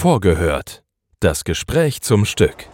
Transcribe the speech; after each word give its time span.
Vorgehört. 0.00 0.82
Das 1.20 1.44
Gespräch 1.44 2.00
zum 2.00 2.24
Stück. 2.24 2.70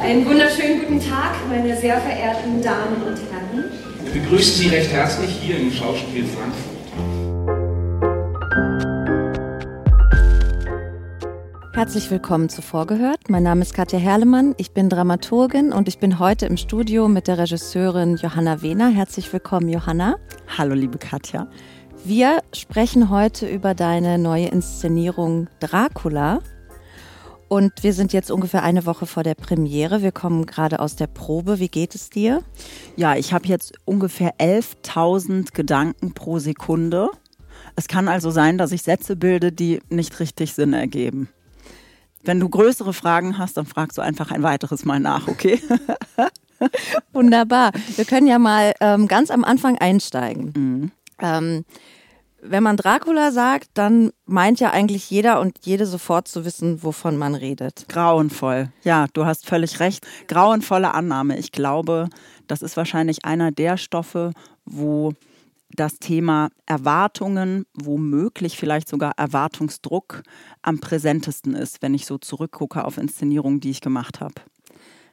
Einen 0.00 0.24
wunderschönen 0.24 0.82
guten 0.82 1.00
Tag, 1.00 1.34
meine 1.48 1.76
sehr 1.76 2.00
verehrten 2.00 2.62
Damen 2.62 3.02
und 3.02 3.18
Herren. 3.32 3.64
Wir 4.04 4.12
begrüßen 4.12 4.62
Sie 4.62 4.68
recht 4.68 4.92
herzlich 4.92 5.32
hier 5.40 5.58
im 5.58 5.72
Schauspiel 5.72 6.24
Frankfurt. 6.24 6.71
Herzlich 11.74 12.10
willkommen 12.10 12.50
zu 12.50 12.60
Vorgehört. 12.60 13.30
Mein 13.30 13.44
Name 13.44 13.62
ist 13.62 13.72
Katja 13.72 13.98
Herlemann, 13.98 14.54
ich 14.58 14.72
bin 14.72 14.90
Dramaturgin 14.90 15.72
und 15.72 15.88
ich 15.88 15.98
bin 15.98 16.18
heute 16.18 16.44
im 16.44 16.58
Studio 16.58 17.08
mit 17.08 17.28
der 17.28 17.38
Regisseurin 17.38 18.16
Johanna 18.16 18.60
Wehner. 18.60 18.90
Herzlich 18.90 19.32
willkommen, 19.32 19.70
Johanna. 19.70 20.16
Hallo, 20.58 20.74
liebe 20.74 20.98
Katja. 20.98 21.48
Wir 22.04 22.42
sprechen 22.52 23.08
heute 23.08 23.48
über 23.48 23.74
deine 23.74 24.18
neue 24.18 24.48
Inszenierung 24.48 25.48
Dracula. 25.60 26.40
Und 27.48 27.72
wir 27.82 27.94
sind 27.94 28.12
jetzt 28.12 28.30
ungefähr 28.30 28.62
eine 28.62 28.84
Woche 28.84 29.06
vor 29.06 29.22
der 29.22 29.34
Premiere. 29.34 30.02
Wir 30.02 30.12
kommen 30.12 30.44
gerade 30.44 30.78
aus 30.78 30.96
der 30.96 31.06
Probe. 31.06 31.58
Wie 31.58 31.68
geht 31.68 31.94
es 31.94 32.10
dir? 32.10 32.42
Ja, 32.96 33.16
ich 33.16 33.32
habe 33.32 33.46
jetzt 33.46 33.72
ungefähr 33.86 34.36
11.000 34.36 35.54
Gedanken 35.54 36.12
pro 36.12 36.38
Sekunde. 36.38 37.08
Es 37.76 37.88
kann 37.88 38.08
also 38.08 38.30
sein, 38.30 38.58
dass 38.58 38.72
ich 38.72 38.82
Sätze 38.82 39.16
bilde, 39.16 39.52
die 39.52 39.80
nicht 39.88 40.20
richtig 40.20 40.52
Sinn 40.52 40.74
ergeben. 40.74 41.28
Wenn 42.24 42.40
du 42.40 42.48
größere 42.48 42.92
Fragen 42.92 43.38
hast, 43.38 43.56
dann 43.56 43.66
fragst 43.66 43.98
du 43.98 44.02
einfach 44.02 44.30
ein 44.30 44.42
weiteres 44.42 44.84
Mal 44.84 45.00
nach, 45.00 45.28
okay? 45.28 45.60
Wunderbar. 47.12 47.72
Wir 47.96 48.04
können 48.04 48.26
ja 48.26 48.38
mal 48.38 48.74
ähm, 48.80 49.08
ganz 49.08 49.30
am 49.30 49.44
Anfang 49.44 49.78
einsteigen. 49.78 50.52
Mhm. 50.56 50.92
Ähm, 51.20 51.64
wenn 52.44 52.62
man 52.62 52.76
Dracula 52.76 53.30
sagt, 53.30 53.70
dann 53.74 54.10
meint 54.26 54.58
ja 54.58 54.70
eigentlich 54.70 55.08
jeder 55.10 55.40
und 55.40 55.58
jede 55.62 55.86
sofort 55.86 56.26
zu 56.26 56.44
wissen, 56.44 56.82
wovon 56.82 57.16
man 57.16 57.36
redet. 57.36 57.86
Grauenvoll. 57.88 58.70
Ja, 58.82 59.06
du 59.12 59.24
hast 59.24 59.46
völlig 59.46 59.78
recht. 59.78 60.04
Grauenvolle 60.26 60.92
Annahme. 60.92 61.38
Ich 61.38 61.52
glaube, 61.52 62.08
das 62.48 62.62
ist 62.62 62.76
wahrscheinlich 62.76 63.24
einer 63.24 63.52
der 63.52 63.76
Stoffe, 63.76 64.32
wo 64.64 65.12
das 65.74 65.98
Thema 65.98 66.50
Erwartungen, 66.66 67.64
womöglich 67.74 68.56
vielleicht 68.56 68.88
sogar 68.88 69.12
Erwartungsdruck 69.16 70.22
am 70.62 70.80
präsentesten 70.80 71.54
ist, 71.54 71.82
wenn 71.82 71.94
ich 71.94 72.06
so 72.06 72.18
zurückgucke 72.18 72.84
auf 72.84 72.98
Inszenierungen, 72.98 73.60
die 73.60 73.70
ich 73.70 73.80
gemacht 73.80 74.20
habe. 74.20 74.34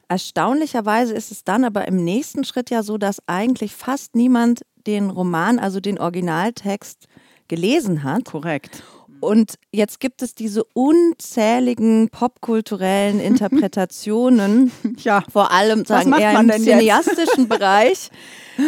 Erstaunlicherweise 0.08 1.14
ist 1.14 1.32
es 1.32 1.44
dann 1.44 1.64
aber 1.64 1.88
im 1.88 2.04
nächsten 2.04 2.44
Schritt 2.44 2.72
ja 2.72 2.82
so, 2.82 2.98
dass 2.98 3.22
eigentlich 3.28 3.76
fast 3.76 4.16
niemand 4.16 4.62
den 4.88 5.10
Roman, 5.10 5.60
also 5.60 5.80
den 5.80 6.00
Originaltext, 6.00 7.08
gelesen 7.48 8.04
hat. 8.04 8.26
Korrekt. 8.26 8.84
Und 9.22 9.56
jetzt 9.72 10.00
gibt 10.00 10.22
es 10.22 10.36
diese 10.36 10.64
unzähligen 10.74 12.10
popkulturellen 12.10 13.20
Interpretationen, 13.20 14.72
ja, 15.00 15.24
vor 15.32 15.52
allem 15.52 15.86
sagen 15.86 16.14
eher 16.14 16.40
im 16.40 16.50
cineastischen 16.50 17.48
Bereich. 17.50 18.10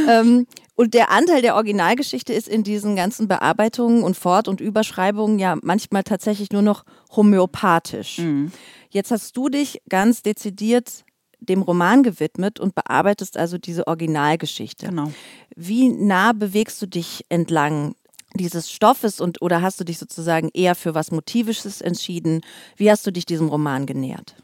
Ähm, 0.09 0.47
und 0.75 0.93
der 0.93 1.11
Anteil 1.11 1.41
der 1.41 1.55
Originalgeschichte 1.55 2.33
ist 2.33 2.47
in 2.47 2.63
diesen 2.63 2.95
ganzen 2.95 3.27
Bearbeitungen 3.27 4.03
und 4.03 4.17
Fort- 4.17 4.47
und 4.47 4.61
Überschreibungen 4.61 5.37
ja 5.37 5.57
manchmal 5.61 6.03
tatsächlich 6.03 6.51
nur 6.51 6.61
noch 6.63 6.85
homöopathisch. 7.15 8.19
Mhm. 8.19 8.51
Jetzt 8.89 9.11
hast 9.11 9.37
du 9.37 9.49
dich 9.49 9.81
ganz 9.89 10.23
dezidiert 10.23 11.05
dem 11.39 11.61
Roman 11.61 12.03
gewidmet 12.03 12.59
und 12.59 12.75
bearbeitest 12.75 13.35
also 13.35 13.57
diese 13.57 13.87
Originalgeschichte. 13.87 14.87
Genau. 14.87 15.11
Wie 15.55 15.89
nah 15.89 16.33
bewegst 16.33 16.81
du 16.81 16.87
dich 16.87 17.25
entlang 17.29 17.95
dieses 18.35 18.71
Stoffes 18.71 19.19
und 19.19 19.41
oder 19.41 19.61
hast 19.61 19.79
du 19.79 19.83
dich 19.83 19.97
sozusagen 19.97 20.49
eher 20.53 20.75
für 20.75 20.95
was 20.95 21.11
Motivisches 21.11 21.81
entschieden? 21.81 22.41
Wie 22.77 22.89
hast 22.89 23.05
du 23.05 23.11
dich 23.11 23.25
diesem 23.25 23.47
Roman 23.47 23.85
genähert? 23.85 24.35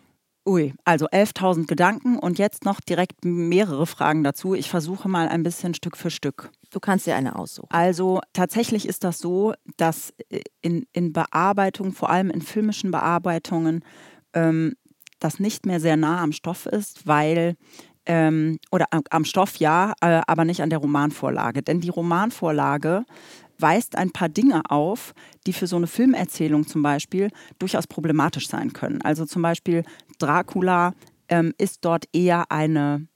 Ui, 0.48 0.74
also 0.86 1.08
11.000 1.08 1.68
Gedanken 1.68 2.18
und 2.18 2.40
jetzt 2.40 2.64
noch 2.64 2.80
direkt 2.80 3.26
mehrere 3.26 3.86
Fragen 3.86 4.24
dazu. 4.24 4.54
Ich 4.54 4.70
versuche 4.70 5.10
mal 5.10 5.28
ein 5.28 5.44
bisschen 5.44 5.74
Stück 5.74 5.98
für 5.98 6.10
Stück. 6.10 6.52
Du 6.72 6.80
kannst 6.80 7.06
dir 7.06 7.16
eine 7.18 7.38
aussuchen. 7.38 7.68
Also 7.70 8.22
tatsächlich 8.32 8.88
ist 8.88 9.04
das 9.04 9.20
so, 9.20 9.54
dass 9.76 10.14
äh, 10.30 10.40
in, 10.62 10.86
in 10.94 11.12
Bearbeitung, 11.12 11.92
vor 11.92 12.10
allem 12.10 12.30
in 12.30 12.42
filmischen 12.42 12.92
Bearbeitungen, 12.92 13.84
ähm, 14.34 14.76
das 15.20 15.40
nicht 15.40 15.66
mehr 15.66 15.82
sehr 15.82 15.98
nah 15.98 16.22
am 16.22 16.32
Stoff 16.32 16.66
ist, 16.66 17.08
weil 17.08 17.58
ähm, 18.06 18.58
oder 18.72 18.86
am 19.10 19.26
Stoff 19.26 19.58
ja, 19.58 19.94
äh, 20.00 20.22
aber 20.28 20.46
nicht 20.46 20.62
an 20.62 20.70
der 20.70 20.80
Romanvorlage. 20.80 21.62
Denn 21.62 21.82
die 21.82 21.90
Romanvorlage 21.90 23.04
weist 23.60 23.98
ein 23.98 24.12
paar 24.12 24.30
Dinge 24.30 24.62
auf, 24.70 25.14
die 25.46 25.54
für 25.54 25.68
so 25.68 25.76
eine 25.76 25.88
Filmerzählung 25.88 26.68
zum 26.68 26.82
Beispiel 26.82 27.30
durchaus 27.60 27.88
problematisch 27.88 28.48
sein 28.48 28.74
können. 28.74 29.02
Also 29.02 29.26
zum 29.26 29.42
Beispiel 29.42 29.84
Dracula 30.20 30.94
ähm, 31.30 31.54
ist 31.58 31.84
dort 31.84 32.06
eher 32.14 32.52
eine 32.52 33.08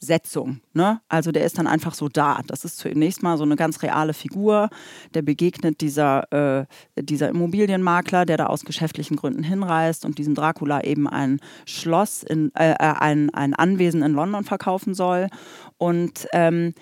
Setzung. 0.00 0.60
Ne? 0.72 1.00
Also 1.08 1.30
der 1.30 1.44
ist 1.44 1.58
dann 1.58 1.66
einfach 1.66 1.92
so 1.92 2.08
da. 2.08 2.40
Das 2.46 2.64
ist 2.64 2.78
zunächst 2.78 3.22
mal 3.22 3.36
so 3.36 3.44
eine 3.44 3.56
ganz 3.56 3.82
reale 3.82 4.14
Figur. 4.14 4.70
Der 5.12 5.20
begegnet 5.20 5.82
dieser, 5.82 6.32
äh, 6.32 6.66
dieser 6.98 7.28
Immobilienmakler, 7.28 8.24
der 8.24 8.38
da 8.38 8.46
aus 8.46 8.64
geschäftlichen 8.64 9.16
Gründen 9.16 9.42
hinreist 9.42 10.06
und 10.06 10.16
diesem 10.16 10.34
Dracula 10.34 10.82
eben 10.82 11.06
ein 11.06 11.38
Schloss, 11.66 12.22
in, 12.22 12.50
äh, 12.54 12.72
äh 12.72 12.76
ein, 12.78 13.28
ein 13.30 13.54
Anwesen 13.54 14.02
in 14.02 14.12
London 14.12 14.44
verkaufen 14.44 14.94
soll. 14.94 15.28
Und 15.76 16.26
ähm, 16.32 16.72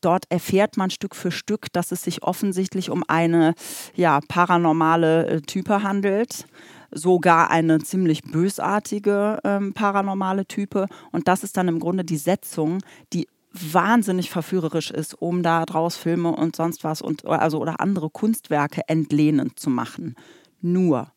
dort 0.00 0.24
erfährt 0.30 0.76
man 0.76 0.90
Stück 0.90 1.14
für 1.14 1.30
Stück, 1.30 1.72
dass 1.72 1.92
es 1.92 2.02
sich 2.02 2.22
offensichtlich 2.22 2.90
um 2.90 3.04
eine 3.06 3.54
ja, 3.94 4.20
paranormale 4.28 5.26
äh, 5.26 5.40
Type 5.40 5.82
handelt. 5.82 6.46
Sogar 6.90 7.50
eine 7.50 7.80
ziemlich 7.80 8.22
bösartige 8.22 9.40
ähm, 9.44 9.72
paranormale 9.74 10.46
Type. 10.46 10.86
Und 11.12 11.28
das 11.28 11.42
ist 11.42 11.56
dann 11.56 11.68
im 11.68 11.80
Grunde 11.80 12.04
die 12.04 12.16
Setzung, 12.16 12.78
die 13.12 13.26
wahnsinnig 13.52 14.30
verführerisch 14.30 14.90
ist, 14.90 15.14
um 15.20 15.42
da 15.42 15.64
draus 15.64 15.96
Filme 15.96 16.30
und 16.30 16.56
sonst 16.56 16.84
was 16.84 17.02
und 17.02 17.24
also 17.24 17.60
oder 17.60 17.80
andere 17.80 18.10
Kunstwerke 18.10 18.82
entlehnend 18.88 19.58
zu 19.58 19.70
machen. 19.70 20.14
Nur 20.60 21.10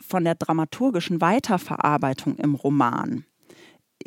von 0.00 0.24
der 0.24 0.34
dramaturgischen 0.34 1.20
Weiterverarbeitung 1.20 2.36
im 2.36 2.54
Roman 2.54 3.24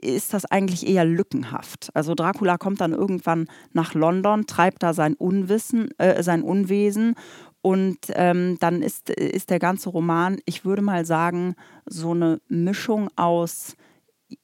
ist 0.02 0.34
das 0.34 0.46
eigentlich 0.46 0.88
eher 0.88 1.06
lückenhaft. 1.06 1.90
Also 1.94 2.16
Dracula 2.16 2.58
kommt 2.58 2.82
dann 2.82 2.94
irgendwann 2.94 3.48
nach 3.74 3.94
London, 3.94 4.46
treibt 4.46 4.84
da 4.84 4.94
sein 4.94 5.14
Unwissen, 5.16 5.90
äh, 5.98 6.22
sein 6.24 6.42
Unwesen 6.42 7.16
und 7.62 7.98
ähm, 8.14 8.58
dann 8.60 8.82
ist, 8.82 9.10
ist 9.10 9.50
der 9.50 9.60
ganze 9.60 9.90
Roman, 9.90 10.40
ich 10.46 10.64
würde 10.64 10.82
mal 10.82 11.06
sagen, 11.06 11.56
so 11.86 12.12
eine 12.12 12.40
Mischung 12.48 13.10
aus 13.16 13.76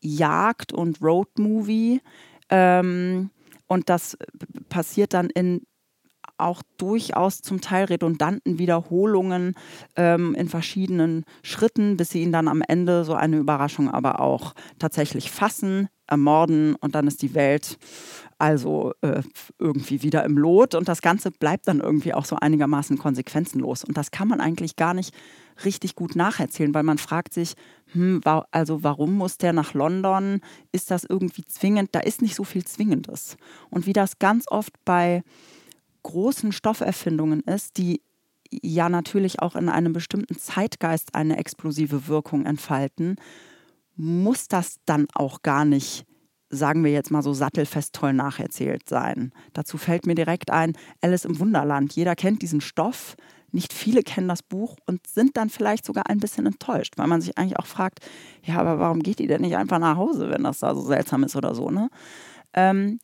Jagd 0.02 0.74
und 0.74 1.02
Roadmovie. 1.02 2.02
Ähm, 2.50 3.30
und 3.68 3.90
das 3.90 4.18
passiert 4.70 5.14
dann 5.14 5.30
in 5.30 5.66
auch 6.44 6.62
durchaus 6.78 7.42
zum 7.42 7.62
Teil 7.62 7.86
redundanten 7.86 8.60
Wiederholungen 8.60 9.56
ähm, 9.96 10.36
in 10.36 10.50
verschiedenen 10.50 11.26
Schritten, 11.42 11.98
bis 11.98 12.10
sie 12.10 12.22
ihn 12.22 12.32
dann 12.32 12.48
am 12.48 12.62
Ende 12.62 13.06
so 13.06 13.14
eine 13.14 13.38
Überraschung 13.38 13.90
aber 13.90 14.20
auch 14.20 14.54
tatsächlich 14.80 15.32
fassen, 15.32 15.90
ermorden 16.08 16.76
und 16.76 16.96
dann 16.96 17.08
ist 17.08 17.22
die 17.22 17.34
Welt 17.34 17.78
also 18.38 18.92
äh, 19.02 19.22
irgendwie 19.58 20.04
wieder 20.04 20.26
im 20.26 20.38
Lot 20.38 20.76
und 20.76 20.90
das 20.90 21.02
Ganze 21.02 21.32
bleibt 21.32 21.68
dann 21.68 21.80
irgendwie 21.80 22.14
auch 22.14 22.26
so 22.26 22.36
einigermaßen 22.36 22.98
konsequenzenlos 22.98 23.84
und 23.86 23.98
das 23.98 24.12
kann 24.12 24.28
man 24.28 24.42
eigentlich 24.42 24.76
gar 24.76 24.94
nicht 24.94 25.14
richtig 25.64 25.96
gut 25.96 26.16
nacherzählen, 26.16 26.74
weil 26.74 26.84
man 26.84 26.98
fragt 26.98 27.34
sich, 27.34 27.54
hm, 27.94 28.22
wa 28.24 28.46
also 28.52 28.84
warum 28.84 29.14
muss 29.14 29.38
der 29.38 29.54
nach 29.54 29.74
London? 29.74 30.42
Ist 30.72 30.92
das 30.92 31.04
irgendwie 31.04 31.46
zwingend? 31.46 31.90
Da 31.94 32.00
ist 32.00 32.22
nicht 32.22 32.36
so 32.36 32.44
viel 32.44 32.66
Zwingendes. 32.66 33.38
Und 33.70 33.86
wie 33.86 33.94
das 33.94 34.20
ganz 34.20 34.46
oft 34.50 34.74
bei 34.86 35.24
großen 36.04 36.52
Stofferfindungen 36.52 37.42
ist, 37.42 37.78
die 37.78 38.02
ja 38.62 38.90
natürlich 38.90 39.42
auch 39.42 39.56
in 39.56 39.70
einem 39.70 39.94
bestimmten 39.94 40.38
Zeitgeist 40.38 41.16
eine 41.16 41.38
explosive 41.38 42.08
Wirkung 42.08 42.46
entfalten, 42.46 43.16
muss 43.96 44.48
das 44.48 44.78
dann 44.86 45.08
auch 45.14 45.42
gar 45.42 45.66
nicht, 45.66 46.06
sagen 46.50 46.84
wir 46.84 46.92
jetzt 46.92 47.12
mal 47.12 47.24
so 47.24 47.34
sattelfest 47.34 47.94
toll 47.94 48.14
nacherzählt 48.14 48.88
sein. 48.88 49.32
Dazu 49.54 49.78
fällt 49.78 50.06
mir 50.06 50.16
direkt 50.16 50.52
ein, 50.52 50.74
Alice 51.02 51.26
im 51.26 51.40
Wunderland. 51.40 51.94
Jeder 51.94 52.16
kennt 52.16 52.42
diesen 52.42 52.62
Stoff, 52.62 53.16
nicht 53.52 53.72
viele 53.72 54.02
kennen 54.02 54.28
das 54.28 54.42
Buch 54.42 54.78
und 54.88 55.06
sind 55.06 55.38
dann 55.38 55.50
vielleicht 55.50 55.86
sogar 55.86 56.10
ein 56.10 56.20
bisschen 56.20 56.48
enttäuscht, 56.48 56.98
weil 56.98 57.08
man 57.08 57.22
sich 57.22 57.38
eigentlich 57.38 57.60
auch 57.60 57.68
fragt, 57.68 58.00
ja, 58.44 58.58
aber 58.58 58.80
warum 58.80 59.04
geht 59.04 59.20
die 59.20 59.28
denn 59.28 59.42
nicht 59.42 59.56
einfach 59.56 59.80
nach 59.80 59.96
Hause, 59.96 60.30
wenn 60.30 60.44
das 60.44 60.60
da 60.60 60.74
so 60.74 60.82
seltsam 60.82 61.24
ist 61.24 61.36
oder 61.36 61.54
so, 61.54 61.70
ne? 61.70 61.90
Ähm, 62.54 63.00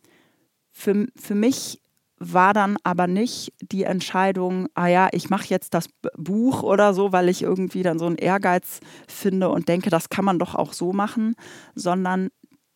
für, 0.72 1.08
für 1.16 1.36
mich 1.36 1.82
war 2.20 2.54
dann 2.54 2.78
aber 2.84 3.08
nicht 3.08 3.54
die 3.62 3.84
Entscheidung, 3.84 4.68
ah 4.76 4.88
ja, 4.88 5.10
ich 5.14 5.30
mache 5.30 5.48
jetzt 5.48 5.74
das 5.74 5.88
Buch 6.18 6.64
oder 6.64 6.94
so, 6.94 7.12
weil 7.14 7.30
ich 7.30 7.42
irgendwie 7.42 7.82
dann 7.82 7.98
so 7.98 8.06
einen 8.06 8.18
Ehrgeiz 8.18 8.82
finde 9.08 9.50
und 9.50 9.70
denke, 9.70 9.90
das 9.90 10.10
kann 10.10 10.26
man 10.26 10.38
doch 10.38 10.54
auch 10.54 10.74
so 10.74 10.92
machen, 10.92 11.36
sondern 11.76 12.30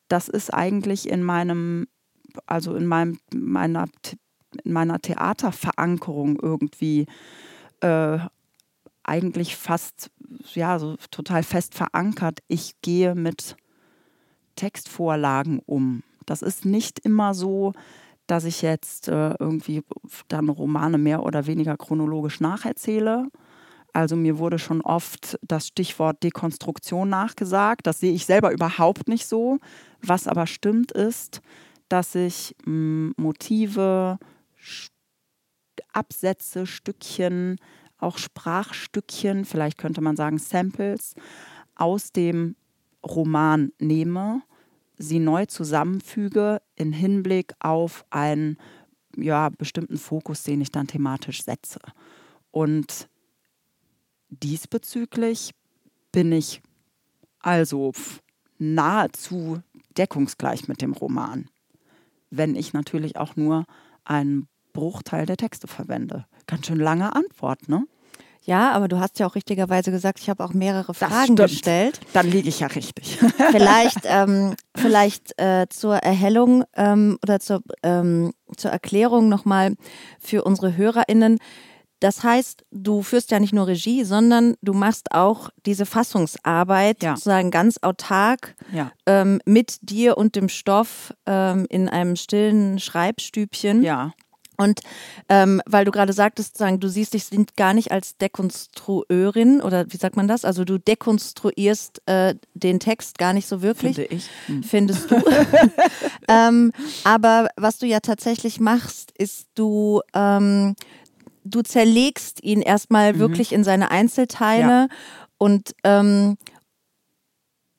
das 0.07 0.29
ist 0.29 0.53
eigentlich 0.53 1.09
in 1.09 1.23
meinem, 1.23 1.87
also 2.45 2.73
in 2.75 2.85
meinem, 2.85 3.19
meiner, 3.35 3.85
in 4.63 4.71
meiner 4.71 4.99
Theaterverankerung 4.99 6.39
irgendwie 6.41 7.05
äh, 7.81 8.19
eigentlich 9.03 9.57
fast, 9.57 10.09
ja, 10.53 10.79
so 10.79 10.95
total 11.11 11.43
fest 11.43 11.75
verankert. 11.75 12.39
Ich 12.47 12.79
gehe 12.81 13.13
mit 13.15 13.57
Textvorlagen 14.55 15.59
um. 15.65 16.03
Das 16.25 16.41
ist 16.41 16.63
nicht 16.63 16.99
immer 16.99 17.33
so, 17.33 17.73
dass 18.27 18.45
ich 18.45 18.61
jetzt 18.61 19.07
äh, 19.07 19.35
irgendwie 19.39 19.83
dann 20.27 20.49
Romane 20.49 20.97
mehr 20.97 21.23
oder 21.23 21.45
weniger 21.45 21.77
chronologisch 21.77 22.39
nacherzähle. 22.39 23.27
Also 23.93 24.15
mir 24.15 24.39
wurde 24.39 24.57
schon 24.57 24.81
oft 24.81 25.37
das 25.43 25.67
Stichwort 25.67 26.23
Dekonstruktion 26.23 27.09
nachgesagt. 27.09 27.85
Das 27.85 27.99
sehe 27.99 28.13
ich 28.13 28.25
selber 28.25 28.51
überhaupt 28.51 29.07
nicht 29.07 29.27
so. 29.27 29.59
Was 30.01 30.27
aber 30.27 30.47
stimmt 30.47 30.91
ist, 30.91 31.41
dass 31.89 32.15
ich 32.15 32.55
mh, 32.65 32.71
hm, 32.71 33.13
Motive, 33.17 34.17
Absätze, 35.93 36.65
Stückchen, 36.65 37.57
auch 37.99 38.17
Sprachstückchen, 38.17 39.45
vielleicht 39.45 39.77
könnte 39.77 40.01
man 40.01 40.15
sagen 40.15 40.39
Samples, 40.39 41.13
aus 41.75 42.11
dem 42.11 42.55
Roman 43.05 43.71
nehme, 43.79 44.41
sie 44.97 45.19
neu 45.19 45.45
zusammenfüge 45.45 46.61
in 46.75 46.91
Hinblick 46.91 47.53
auf 47.59 48.05
einen 48.09 48.57
ja, 49.15 49.49
bestimmten 49.49 49.97
Fokus, 49.97 50.43
den 50.43 50.61
ich 50.61 50.71
dann 50.71 50.87
thematisch 50.87 51.43
setze. 51.43 51.79
Und 52.51 53.07
diesbezüglich 54.29 55.51
bin 56.11 56.31
ich 56.31 56.61
also 57.39 57.91
nahezu 58.57 59.61
deckungsgleich 59.97 60.67
mit 60.67 60.81
dem 60.81 60.93
Roman, 60.93 61.49
wenn 62.29 62.55
ich 62.55 62.73
natürlich 62.73 63.17
auch 63.17 63.35
nur 63.35 63.65
einen 64.03 64.47
Bruchteil 64.71 65.25
der 65.25 65.37
Texte 65.37 65.67
verwende. 65.67 66.25
Ganz 66.47 66.67
schön 66.67 66.79
lange 66.79 67.15
Antwort, 67.15 67.69
ne? 67.69 67.85
Ja, 68.45 68.71
aber 68.73 68.87
du 68.87 68.99
hast 68.99 69.19
ja 69.19 69.27
auch 69.27 69.35
richtigerweise 69.35 69.91
gesagt, 69.91 70.19
ich 70.19 70.29
habe 70.29 70.43
auch 70.43 70.53
mehrere 70.53 70.93
Fragen 70.93 71.35
gestellt. 71.35 71.99
Dann 72.11 72.29
liege 72.29 72.49
ich 72.49 72.59
ja 72.59 72.67
richtig. 72.67 73.17
Vielleicht, 73.51 73.99
ähm, 74.03 74.55
vielleicht 74.75 75.39
äh, 75.39 75.67
zur 75.69 75.95
Erhellung 75.95 76.65
ähm, 76.75 77.17
oder 77.23 77.39
zur, 77.39 77.61
ähm, 77.83 78.33
zur 78.57 78.71
Erklärung 78.71 79.29
nochmal 79.29 79.75
für 80.19 80.43
unsere 80.43 80.75
HörerInnen. 80.75 81.37
Das 82.03 82.21
heißt, 82.21 82.65
du 82.69 83.01
führst 83.01 83.31
ja 83.31 83.39
nicht 83.39 83.53
nur 83.53 83.67
Regie, 83.67 84.03
sondern 84.03 84.55
du 84.61 84.73
machst 84.73 85.13
auch 85.13 85.49
diese 85.65 85.85
Fassungsarbeit 85.85 87.01
ja. 87.01 87.15
sozusagen 87.15 87.49
ganz 87.49 87.77
autark 87.81 88.55
ja. 88.73 88.91
ähm, 89.05 89.39
mit 89.45 89.77
dir 89.83 90.17
und 90.17 90.35
dem 90.35 90.49
Stoff 90.49 91.13
ähm, 91.25 91.65
in 91.69 91.87
einem 91.87 92.17
stillen 92.17 92.77
Schreibstübchen. 92.79 93.83
Ja. 93.83 94.11
Und 94.63 94.81
ähm, 95.29 95.61
weil 95.65 95.85
du 95.85 95.91
gerade 95.91 96.13
sagtest, 96.13 96.57
sagen, 96.57 96.79
du 96.79 96.87
siehst 96.87 97.13
dich 97.13 97.29
gar 97.55 97.73
nicht 97.73 97.91
als 97.91 98.17
Dekonstrueurin 98.17 99.61
oder 99.61 99.85
wie 99.89 99.97
sagt 99.97 100.15
man 100.15 100.27
das? 100.27 100.45
Also 100.45 100.65
du 100.65 100.77
dekonstruierst 100.77 102.01
äh, 102.07 102.35
den 102.53 102.79
Text 102.79 103.17
gar 103.17 103.33
nicht 103.33 103.47
so 103.47 103.61
wirklich. 103.61 103.95
Finde 103.95 104.15
ich. 104.15 104.29
Hm. 104.47 104.63
Findest 104.63 105.11
du. 105.11 105.15
ähm, 106.27 106.71
aber 107.03 107.49
was 107.57 107.77
du 107.77 107.85
ja 107.85 107.99
tatsächlich 107.99 108.59
machst, 108.59 109.11
ist 109.17 109.47
du 109.55 110.01
ähm, 110.13 110.75
du 111.43 111.61
zerlegst 111.61 112.43
ihn 112.43 112.61
erstmal 112.61 113.13
mhm. 113.13 113.19
wirklich 113.19 113.51
in 113.51 113.63
seine 113.63 113.91
Einzelteile 113.91 114.63
ja. 114.63 114.87
und 115.37 115.75
ähm, 115.83 116.37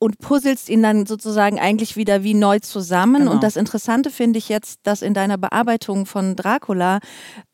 und 0.04 0.18
puzzelst 0.18 0.68
ihn 0.68 0.82
dann 0.82 1.06
sozusagen 1.06 1.58
eigentlich 1.58 1.96
wieder 1.96 2.22
wie 2.22 2.34
neu 2.34 2.58
zusammen. 2.58 3.20
Genau. 3.20 3.32
Und 3.32 3.42
das 3.42 3.56
Interessante 3.56 4.10
finde 4.10 4.38
ich 4.38 4.50
jetzt, 4.50 4.80
dass 4.82 5.00
in 5.00 5.14
deiner 5.14 5.38
Bearbeitung 5.38 6.04
von 6.04 6.36
Dracula 6.36 6.98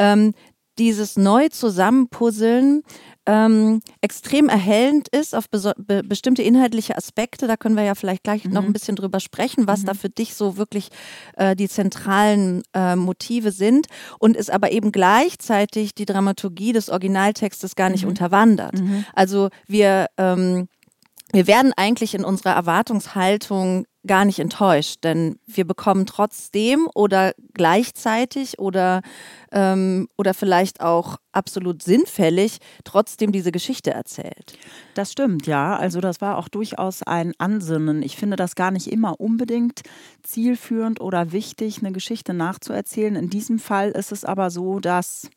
ähm, 0.01 0.35
dieses 0.77 1.17
neu 1.17 1.49
zusammenpuzzeln 1.49 2.83
ähm, 3.27 3.83
extrem 4.01 4.49
erhellend 4.49 5.07
ist 5.09 5.37
auf 5.37 5.45
be 5.49 6.03
bestimmte 6.03 6.43
inhaltliche 6.43 6.97
Aspekte. 6.97 7.47
Da 7.47 7.57
können 7.57 7.77
wir 7.77 7.85
ja 7.85 7.95
vielleicht 7.95 8.25
gleich 8.25 8.45
mhm. 8.45 8.53
noch 8.53 8.65
ein 8.65 8.73
bisschen 8.73 8.97
drüber 8.97 9.21
sprechen, 9.21 9.69
was 9.69 9.83
mhm. 9.83 9.87
da 9.87 9.95
für 9.95 10.09
dich 10.09 10.35
so 10.35 10.57
wirklich 10.57 10.89
äh, 11.37 11.55
die 11.55 11.69
zentralen 11.69 12.63
äh, 12.75 12.97
Motive 12.97 13.53
sind 13.53 13.87
und 14.19 14.37
es 14.37 14.51
aber 14.51 14.73
eben 14.73 14.91
gleichzeitig 14.91 15.95
die 15.95 16.07
Dramaturgie 16.07 16.73
des 16.73 16.89
Originaltextes 16.89 17.77
gar 17.77 17.91
nicht 17.91 18.03
mhm. 18.03 18.11
unterwandert. 18.11 18.81
Mhm. 18.81 19.05
Also 19.15 19.51
wir 19.69 20.07
ähm, 20.17 20.67
wir 21.33 21.47
werden 21.47 21.73
eigentlich 21.77 22.15
in 22.15 22.25
unserer 22.25 22.55
Erwartungshaltung 22.55 23.87
gar 24.07 24.25
nicht 24.25 24.39
enttäuscht, 24.39 25.05
denn 25.05 25.39
wir 25.47 25.67
bekommen 25.67 26.07
trotzdem 26.07 26.89
oder 26.95 27.33
gleichzeitig 27.53 28.59
oder, 28.59 29.03
ähm, 29.53 30.09
oder 30.17 30.33
vielleicht 30.33 30.81
auch 30.81 31.19
absolut 31.33 31.83
sinnfällig 31.83 32.59
trotzdem 32.85 33.31
diese 33.31 33.53
Geschichte 33.53 33.91
erzählt. 33.91 34.59
Das 34.95 35.13
stimmt, 35.13 35.47
ja. 35.47 35.77
Also 35.77 36.01
das 36.01 36.23
war 36.23 36.39
auch 36.39 36.49
durchaus 36.49 37.03
ein 37.03 37.33
Ansinnen. 37.39 38.03
Ich 38.03 38.17
finde 38.17 38.37
das 38.37 38.55
gar 38.55 38.71
nicht 38.71 38.91
immer 38.91 39.21
unbedingt 39.21 39.83
zielführend 40.23 41.01
oder 41.01 41.33
wichtig, 41.33 41.81
eine 41.81 41.93
Geschichte 41.93 42.33
nachzuerzählen. 42.33 43.17
In 43.17 43.29
diesem 43.29 43.59
Fall 43.59 43.91
ist 43.91 44.13
es 44.13 44.25
aber 44.25 44.51
so, 44.51 44.81
dass 44.81 45.29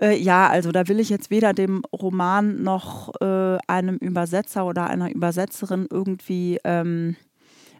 äh, 0.00 0.16
ja, 0.16 0.48
also 0.48 0.72
da 0.72 0.88
will 0.88 1.00
ich 1.00 1.08
jetzt 1.08 1.30
weder 1.30 1.52
dem 1.52 1.82
Roman 1.92 2.62
noch 2.62 3.12
äh, 3.20 3.58
einem 3.66 3.96
Übersetzer 3.96 4.66
oder 4.66 4.88
einer 4.88 5.10
Übersetzerin 5.10 5.86
irgendwie 5.90 6.58
ähm, 6.64 7.16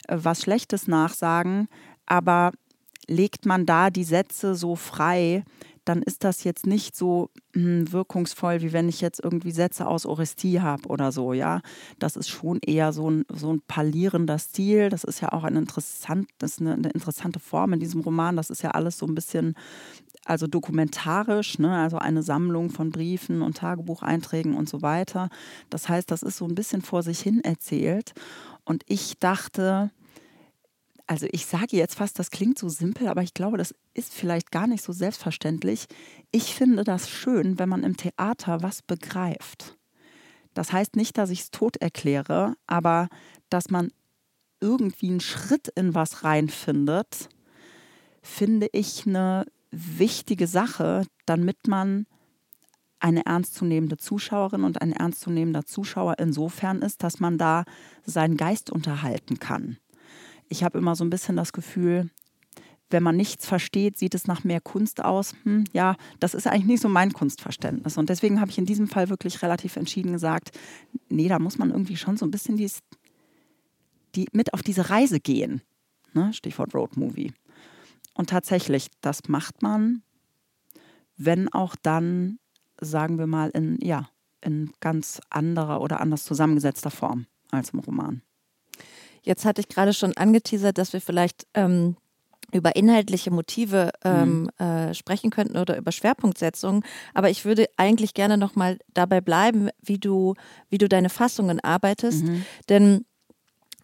was 0.09 0.43
Schlechtes 0.43 0.89
nachsagen, 0.89 1.69
aber 2.07 2.53
legt 3.09 3.47
man 3.47 3.67
da 3.67 3.91
die 3.91 4.05
Sätze 4.05 4.55
so 4.55 4.77
frei, 4.77 5.45
dann 5.85 6.03
ist 6.03 6.23
das 6.23 6.45
jetzt 6.45 6.67
nicht 6.67 6.95
so 6.95 7.31
mh, 7.55 7.91
wirkungsvoll, 7.91 8.63
wie 8.63 8.73
wenn 8.73 8.89
ich 8.89 9.01
jetzt 9.01 9.21
irgendwie 9.23 9.51
Sätze 9.51 9.87
aus 9.87 10.07
Orestie 10.07 10.61
habe 10.61 10.89
oder 10.89 11.11
so, 11.11 11.33
ja. 11.33 11.61
Das 11.99 12.15
ist 12.15 12.29
schon 12.29 12.61
eher 12.65 12.93
so 12.93 13.11
ein, 13.11 13.25
so 13.29 13.53
ein 13.53 13.63
palierender 13.67 14.39
Stil. 14.39 14.91
Das 14.91 15.03
ist 15.03 15.21
ja 15.21 15.33
auch 15.33 15.43
ein 15.43 15.57
interessant, 15.57 16.29
das 16.39 16.61
eine, 16.61 16.75
eine 16.75 16.91
interessante 16.91 17.41
Form 17.41 17.73
in 17.73 17.81
diesem 17.81 18.01
Roman. 18.01 18.37
Das 18.37 18.51
ist 18.51 18.63
ja 18.63 18.71
alles 18.71 18.99
so 18.99 19.07
ein 19.07 19.15
bisschen, 19.17 19.55
also 20.25 20.47
dokumentarisch, 20.47 21.59
ne? 21.59 21.77
also 21.79 21.99
eine 21.99 22.23
Sammlung 22.23 22.71
von 22.71 22.91
Briefen 22.91 23.43
und 23.43 23.57
Tagebucheinträgen 23.57 24.55
und 24.55 24.69
so 24.69 24.83
weiter. 24.83 25.29
Das 25.71 25.89
heißt, 25.89 26.11
das 26.11 26.23
ist 26.23 26.37
so 26.37 26.47
ein 26.47 26.55
bisschen 26.55 26.83
vor 26.83 27.03
sich 27.03 27.21
hin 27.21 27.43
erzählt. 27.43 28.13
Und 28.65 28.85
ich 28.87 29.19
dachte, 29.19 29.91
also 31.07 31.27
ich 31.33 31.47
sage 31.47 31.77
jetzt 31.77 31.97
fast, 31.97 32.19
das 32.19 32.31
klingt 32.31 32.59
so 32.59 32.69
simpel, 32.69 33.09
aber 33.09 33.23
ich 33.23 33.35
glaube, 33.35 33.59
das 33.59 33.75
ist 33.95 34.15
vielleicht 34.15 34.53
gar 34.53 34.67
nicht 34.67 34.85
so 34.85 34.93
selbstverständlich. 34.93 35.87
Ich 36.31 36.55
finde 36.55 36.85
das 36.85 37.11
schön, 37.11 37.59
wenn 37.59 37.69
man 37.69 37.83
im 37.83 37.97
Theater 37.97 38.63
was 38.63 38.83
begreift. 38.83 39.77
Das 40.55 40.73
heißt 40.73 40.97
nicht, 40.97 41.19
dass 41.19 41.31
ich 41.31 41.41
es 41.41 41.51
tot 41.51 41.77
erkläre, 41.79 42.55
aber 42.67 43.09
dass 43.51 43.71
man 43.71 43.91
irgendwie 44.61 45.09
einen 45.09 45.21
Schritt 45.21 45.69
in 45.69 45.95
was 45.95 46.23
reinfindet, 46.23 47.29
finde 48.23 48.69
ich 48.73 49.07
eine 49.07 49.47
wichtige 49.73 50.47
Sache, 50.47 51.07
damit 51.27 51.67
man 51.67 52.07
eine 53.01 53.27
ernstzunehmende 53.27 53.97
Zuschauerin 53.97 54.63
und 54.63 54.81
ein 54.81 54.93
ernstzunehmender 54.93 55.65
Zuschauer 55.65 56.19
insofern 56.19 56.83
ist, 56.83 57.03
dass 57.03 57.19
man 57.19 57.37
da 57.37 57.65
seinen 58.05 58.37
Geist 58.37 58.71
unterhalten 58.71 59.41
kann 59.41 59.79
ich 60.53 60.63
habe 60.63 60.79
immer 60.79 60.95
so 60.95 61.05
ein 61.05 61.11
bisschen 61.11 61.35
das 61.35 61.53
Gefühl, 61.53 62.11
wenn 62.91 63.03
man 63.03 63.17
nichts 63.17 63.47
versteht, 63.47 63.99
sieht 63.99 64.15
es 64.15 64.27
nach 64.27 64.45
mehr 64.45 64.61
Kunst 64.61 65.03
aus. 65.03 65.35
Hm, 65.45 65.65
ja, 65.73 65.97
das 66.21 66.35
ist 66.35 66.47
eigentlich 66.47 66.67
nicht 66.67 66.83
so 66.83 66.91
mein 66.91 67.13
Kunstverständnis. 67.15 67.97
Und 67.97 68.11
deswegen 68.11 68.39
habe 68.39 68.51
ich 68.51 68.59
in 68.59 68.67
diesem 68.67 68.87
Fall 68.87 69.09
wirklich 69.09 69.41
relativ 69.43 69.77
entschieden 69.77 70.13
gesagt, 70.13 70.51
nee, 71.09 71.27
da 71.27 71.39
muss 71.39 71.57
man 71.57 71.71
irgendwie 71.71 71.97
schon 71.97 72.19
so 72.19 72.27
ein 72.27 72.31
bisschen 72.31 72.59
dies, 72.59 72.81
die, 74.15 74.29
mit 74.33 74.53
auf 74.53 74.63
diese 74.63 74.91
Reise 74.91 75.21
gehen. 75.21 75.63
Ne? 76.13 76.35
Stichwort 76.35 76.75
Road 76.75 76.99
Movie. 76.99 77.33
Und 78.15 78.31
tatsächlich, 78.31 78.91
das 79.01 79.29
macht 79.29 79.63
man, 79.63 80.03
wenn 81.17 81.53
auch 81.53 81.77
dann, 81.83 82.39
sagen 82.81 83.19
wir 83.19 83.27
mal, 83.27 83.51
in, 83.51 83.79
ja, 83.81 84.09
in 84.41 84.73
ganz 84.81 85.21
anderer 85.31 85.81
oder 85.81 86.01
anders 86.01 86.25
zusammengesetzter 86.25 86.91
Form 86.91 87.27
als 87.51 87.71
im 87.71 87.79
Roman. 87.79 88.23
Jetzt 89.23 89.45
hatte 89.45 89.61
ich 89.61 89.69
gerade 89.69 89.93
schon 89.93 90.17
angeteasert, 90.17 90.79
dass 90.79 90.93
wir 90.93 91.01
vielleicht 91.01 91.47
ähm, 91.55 91.97
über 92.53 92.77
inhaltliche 92.77 93.31
Motive 93.31 93.91
ähm, 94.05 94.51
mhm. 94.59 94.65
äh, 94.65 94.95
sprechen 94.95 95.31
könnten 95.31 95.57
oder 95.57 95.77
über 95.77 95.93
Schwerpunktsetzungen. 95.93 96.85
Aber 97.15 97.31
ich 97.31 97.45
würde 97.45 97.67
eigentlich 97.77 98.15
gerne 98.15 98.37
nochmal 98.37 98.79
dabei 98.93 99.21
bleiben, 99.21 99.71
wie 99.81 99.99
du, 99.99 100.35
wie 100.69 100.79
du 100.79 100.89
deine 100.89 101.09
Fassungen 101.09 101.61
arbeitest. 101.61 102.25
Mhm. 102.25 102.45
Denn 102.69 103.05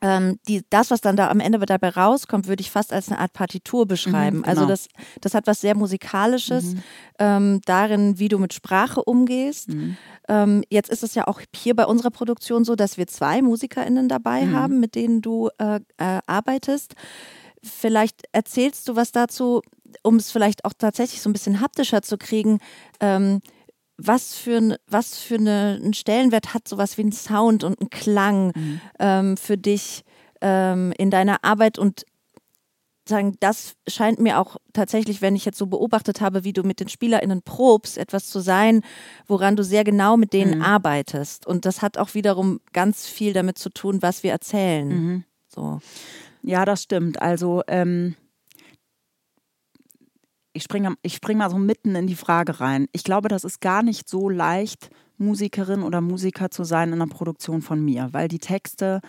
ähm, 0.00 0.38
die, 0.46 0.62
das, 0.70 0.90
was 0.90 1.00
dann 1.00 1.16
da 1.16 1.28
am 1.28 1.40
Ende 1.40 1.58
dabei 1.58 1.90
rauskommt, 1.90 2.46
würde 2.46 2.60
ich 2.60 2.70
fast 2.70 2.92
als 2.92 3.08
eine 3.08 3.18
Art 3.18 3.32
Partitur 3.32 3.86
beschreiben. 3.86 4.38
Mhm, 4.38 4.44
also 4.44 4.62
genau. 4.62 4.72
Also 4.72 4.88
das, 4.88 4.88
das 5.20 5.34
hat 5.34 5.46
was 5.46 5.60
sehr 5.60 5.76
Musikalisches 5.76 6.74
mhm. 6.74 6.82
ähm, 7.18 7.60
darin, 7.64 8.18
wie 8.18 8.28
du 8.28 8.38
mit 8.38 8.54
Sprache 8.54 9.02
umgehst. 9.02 9.68
Mhm. 9.68 9.96
Ähm, 10.28 10.64
jetzt 10.70 10.90
ist 10.90 11.02
es 11.02 11.14
ja 11.14 11.26
auch 11.26 11.40
hier 11.54 11.74
bei 11.74 11.86
unserer 11.86 12.10
Produktion 12.10 12.64
so, 12.64 12.76
dass 12.76 12.96
wir 12.96 13.06
zwei 13.06 13.42
MusikerInnen 13.42 14.08
dabei 14.08 14.46
mhm. 14.46 14.54
haben, 14.54 14.80
mit 14.80 14.94
denen 14.94 15.22
du 15.22 15.48
äh, 15.58 15.80
äh, 15.96 16.20
arbeitest. 16.26 16.94
Vielleicht 17.62 18.22
erzählst 18.32 18.88
du 18.88 18.96
was 18.96 19.12
dazu, 19.12 19.62
um 20.02 20.16
es 20.16 20.30
vielleicht 20.30 20.64
auch 20.64 20.72
tatsächlich 20.76 21.20
so 21.20 21.30
ein 21.30 21.32
bisschen 21.32 21.60
haptischer 21.60 22.02
zu 22.02 22.18
kriegen. 22.18 22.58
Ähm, 23.00 23.40
was 23.98 24.34
für, 24.34 24.78
was 24.86 25.18
für 25.18 25.34
eine, 25.34 25.78
einen 25.82 25.92
Stellenwert 25.92 26.54
hat 26.54 26.68
sowas 26.68 26.96
wie 26.96 27.02
ein 27.02 27.12
Sound 27.12 27.64
und 27.64 27.80
ein 27.80 27.90
Klang 27.90 28.52
mhm. 28.54 28.80
ähm, 28.98 29.36
für 29.36 29.58
dich 29.58 30.04
ähm, 30.40 30.92
in 30.96 31.10
deiner 31.10 31.44
Arbeit 31.44 31.78
und 31.78 32.06
sagen, 33.08 33.36
das 33.40 33.74
scheint 33.88 34.20
mir 34.20 34.38
auch 34.38 34.56
tatsächlich, 34.72 35.20
wenn 35.20 35.34
ich 35.34 35.44
jetzt 35.44 35.58
so 35.58 35.66
beobachtet 35.66 36.20
habe, 36.20 36.44
wie 36.44 36.52
du 36.52 36.62
mit 36.62 36.78
den 36.78 36.88
SpielerInnen 36.88 37.42
probst, 37.42 37.98
etwas 37.98 38.28
zu 38.28 38.40
sein, 38.40 38.82
woran 39.26 39.56
du 39.56 39.64
sehr 39.64 39.82
genau 39.82 40.16
mit 40.16 40.32
denen 40.32 40.58
mhm. 40.58 40.62
arbeitest. 40.62 41.46
Und 41.46 41.64
das 41.64 41.82
hat 41.82 41.98
auch 41.98 42.14
wiederum 42.14 42.60
ganz 42.72 43.06
viel 43.06 43.32
damit 43.32 43.58
zu 43.58 43.70
tun, 43.70 44.02
was 44.02 44.22
wir 44.22 44.30
erzählen. 44.30 44.88
Mhm. 44.88 45.24
So. 45.48 45.80
Ja, 46.42 46.64
das 46.64 46.82
stimmt. 46.82 47.20
Also 47.20 47.62
ähm, 47.66 48.14
ich 50.58 50.64
springe 50.64 50.94
ich 51.02 51.14
spring 51.14 51.38
mal 51.38 51.50
so 51.50 51.56
mitten 51.56 51.94
in 51.94 52.06
die 52.06 52.16
Frage 52.16 52.60
rein. 52.60 52.88
Ich 52.92 53.04
glaube, 53.04 53.28
das 53.28 53.44
ist 53.44 53.60
gar 53.60 53.82
nicht 53.82 54.08
so 54.08 54.28
leicht, 54.28 54.90
Musikerin 55.16 55.82
oder 55.82 56.00
Musiker 56.00 56.50
zu 56.50 56.64
sein 56.64 56.88
in 56.88 57.00
einer 57.00 57.10
Produktion 57.10 57.62
von 57.62 57.84
mir, 57.84 58.08
weil 58.12 58.28
die 58.28 58.40
Texte 58.40 59.00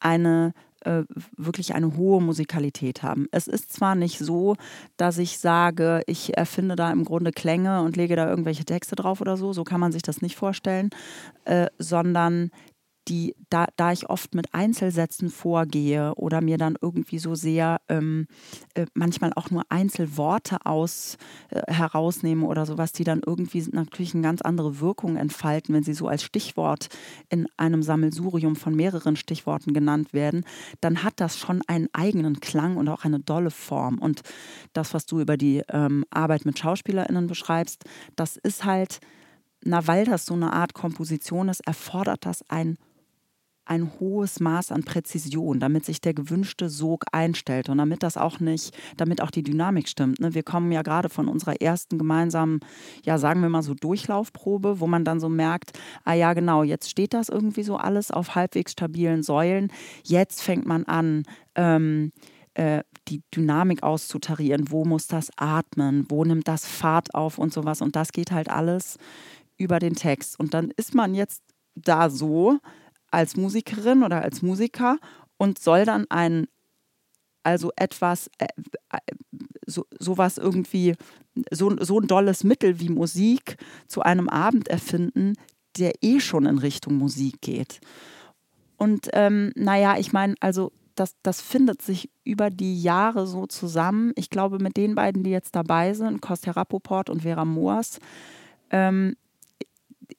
eine 0.00 0.52
äh, 0.84 1.02
wirklich 1.36 1.74
eine 1.74 1.96
hohe 1.96 2.22
Musikalität 2.22 3.02
haben. 3.02 3.26
Es 3.32 3.48
ist 3.48 3.72
zwar 3.72 3.94
nicht 3.94 4.18
so, 4.18 4.56
dass 4.96 5.18
ich 5.18 5.38
sage, 5.38 6.02
ich 6.06 6.36
erfinde 6.36 6.76
da 6.76 6.92
im 6.92 7.04
Grunde 7.04 7.32
Klänge 7.32 7.82
und 7.82 7.96
lege 7.96 8.14
da 8.14 8.28
irgendwelche 8.28 8.64
Texte 8.64 8.94
drauf 8.94 9.20
oder 9.20 9.36
so, 9.36 9.52
so 9.52 9.64
kann 9.64 9.80
man 9.80 9.92
sich 9.92 10.02
das 10.02 10.22
nicht 10.22 10.36
vorstellen, 10.36 10.90
äh, 11.46 11.66
sondern 11.78 12.50
die, 13.08 13.34
da, 13.48 13.66
da 13.76 13.92
ich 13.92 14.10
oft 14.10 14.34
mit 14.34 14.54
Einzelsätzen 14.54 15.30
vorgehe 15.30 16.14
oder 16.14 16.40
mir 16.40 16.58
dann 16.58 16.76
irgendwie 16.80 17.18
so 17.18 17.34
sehr 17.34 17.80
ähm, 17.88 18.26
äh, 18.74 18.86
manchmal 18.94 19.32
auch 19.34 19.50
nur 19.50 19.64
Einzelworte 19.68 20.66
aus 20.66 21.16
äh, 21.50 21.72
herausnehme 21.72 22.46
oder 22.46 22.66
sowas, 22.66 22.92
die 22.92 23.04
dann 23.04 23.22
irgendwie 23.24 23.64
natürlich 23.72 24.14
eine 24.14 24.22
ganz 24.22 24.42
andere 24.42 24.80
Wirkung 24.80 25.16
entfalten, 25.16 25.74
wenn 25.74 25.82
sie 25.82 25.94
so 25.94 26.08
als 26.08 26.22
Stichwort 26.22 26.88
in 27.28 27.46
einem 27.56 27.82
Sammelsurium 27.82 28.56
von 28.56 28.74
mehreren 28.74 29.16
Stichworten 29.16 29.72
genannt 29.72 30.12
werden, 30.12 30.44
dann 30.80 31.02
hat 31.02 31.14
das 31.16 31.38
schon 31.38 31.62
einen 31.66 31.88
eigenen 31.92 32.40
Klang 32.40 32.76
und 32.76 32.88
auch 32.88 33.04
eine 33.04 33.20
dolle 33.20 33.50
Form. 33.50 33.98
Und 33.98 34.22
das, 34.72 34.92
was 34.92 35.06
du 35.06 35.20
über 35.20 35.36
die 35.36 35.62
ähm, 35.68 36.04
Arbeit 36.10 36.44
mit 36.44 36.58
SchauspielerInnen 36.58 37.26
beschreibst, 37.26 37.84
das 38.16 38.36
ist 38.36 38.64
halt, 38.64 39.00
na, 39.64 39.86
weil 39.86 40.04
das 40.04 40.26
so 40.26 40.34
eine 40.34 40.52
Art 40.52 40.74
Komposition 40.74 41.48
ist, 41.48 41.66
erfordert 41.66 42.26
das 42.26 42.44
ein 42.48 42.76
ein 43.68 43.90
hohes 44.00 44.40
Maß 44.40 44.72
an 44.72 44.82
Präzision, 44.82 45.60
damit 45.60 45.84
sich 45.84 46.00
der 46.00 46.14
gewünschte 46.14 46.68
Sog 46.68 47.04
einstellt 47.12 47.68
und 47.68 47.78
damit 47.78 48.02
das 48.02 48.16
auch 48.16 48.40
nicht, 48.40 48.76
damit 48.96 49.20
auch 49.20 49.30
die 49.30 49.42
Dynamik 49.42 49.88
stimmt. 49.88 50.20
Ne? 50.20 50.34
Wir 50.34 50.42
kommen 50.42 50.72
ja 50.72 50.82
gerade 50.82 51.08
von 51.08 51.28
unserer 51.28 51.60
ersten 51.60 51.98
gemeinsamen, 51.98 52.60
ja 53.04 53.18
sagen 53.18 53.40
wir 53.42 53.48
mal 53.48 53.62
so 53.62 53.74
Durchlaufprobe, 53.74 54.80
wo 54.80 54.86
man 54.86 55.04
dann 55.04 55.20
so 55.20 55.28
merkt, 55.28 55.78
ah 56.04 56.14
ja 56.14 56.32
genau, 56.32 56.62
jetzt 56.62 56.90
steht 56.90 57.14
das 57.14 57.28
irgendwie 57.28 57.62
so 57.62 57.76
alles 57.76 58.10
auf 58.10 58.34
halbwegs 58.34 58.72
stabilen 58.72 59.22
Säulen. 59.22 59.72
Jetzt 60.04 60.42
fängt 60.42 60.66
man 60.66 60.84
an, 60.84 61.24
ähm, 61.54 62.12
äh, 62.54 62.82
die 63.08 63.22
Dynamik 63.34 63.82
auszutarieren. 63.82 64.70
Wo 64.70 64.84
muss 64.84 65.06
das 65.06 65.30
atmen? 65.36 66.06
Wo 66.08 66.24
nimmt 66.24 66.48
das 66.48 66.66
Fahrt 66.66 67.14
auf 67.14 67.38
und 67.38 67.52
sowas? 67.52 67.80
Und 67.80 67.96
das 67.96 68.12
geht 68.12 68.32
halt 68.32 68.50
alles 68.50 68.98
über 69.56 69.78
den 69.78 69.94
Text. 69.94 70.38
Und 70.38 70.54
dann 70.54 70.70
ist 70.76 70.94
man 70.94 71.14
jetzt 71.14 71.42
da 71.74 72.10
so, 72.10 72.58
als 73.10 73.36
Musikerin 73.36 74.02
oder 74.02 74.22
als 74.22 74.42
Musiker 74.42 74.98
und 75.36 75.58
soll 75.58 75.84
dann 75.84 76.06
ein, 76.10 76.46
also 77.42 77.72
etwas, 77.76 78.30
äh, 78.38 78.46
äh, 78.90 78.98
so, 79.66 79.86
sowas 79.98 80.38
irgendwie, 80.38 80.94
so, 81.50 81.76
so 81.80 82.00
ein 82.00 82.06
dolles 82.06 82.44
Mittel 82.44 82.80
wie 82.80 82.88
Musik 82.88 83.56
zu 83.86 84.02
einem 84.02 84.28
Abend 84.28 84.68
erfinden, 84.68 85.34
der 85.78 85.92
eh 86.02 86.20
schon 86.20 86.46
in 86.46 86.58
Richtung 86.58 86.94
Musik 86.96 87.40
geht. 87.40 87.80
Und 88.76 89.08
ähm, 89.12 89.52
naja, 89.54 89.96
ich 89.98 90.12
meine, 90.12 90.34
also 90.40 90.72
das, 90.94 91.16
das 91.22 91.40
findet 91.40 91.82
sich 91.82 92.10
über 92.24 92.50
die 92.50 92.80
Jahre 92.82 93.26
so 93.26 93.46
zusammen. 93.46 94.12
Ich 94.16 94.30
glaube, 94.30 94.58
mit 94.58 94.76
den 94.76 94.94
beiden, 94.94 95.22
die 95.22 95.30
jetzt 95.30 95.54
dabei 95.54 95.94
sind, 95.94 96.20
Kostja 96.20 96.52
Rappoport 96.52 97.10
und 97.10 97.22
Vera 97.22 97.44
Moors, 97.44 98.00
ähm, 98.70 99.16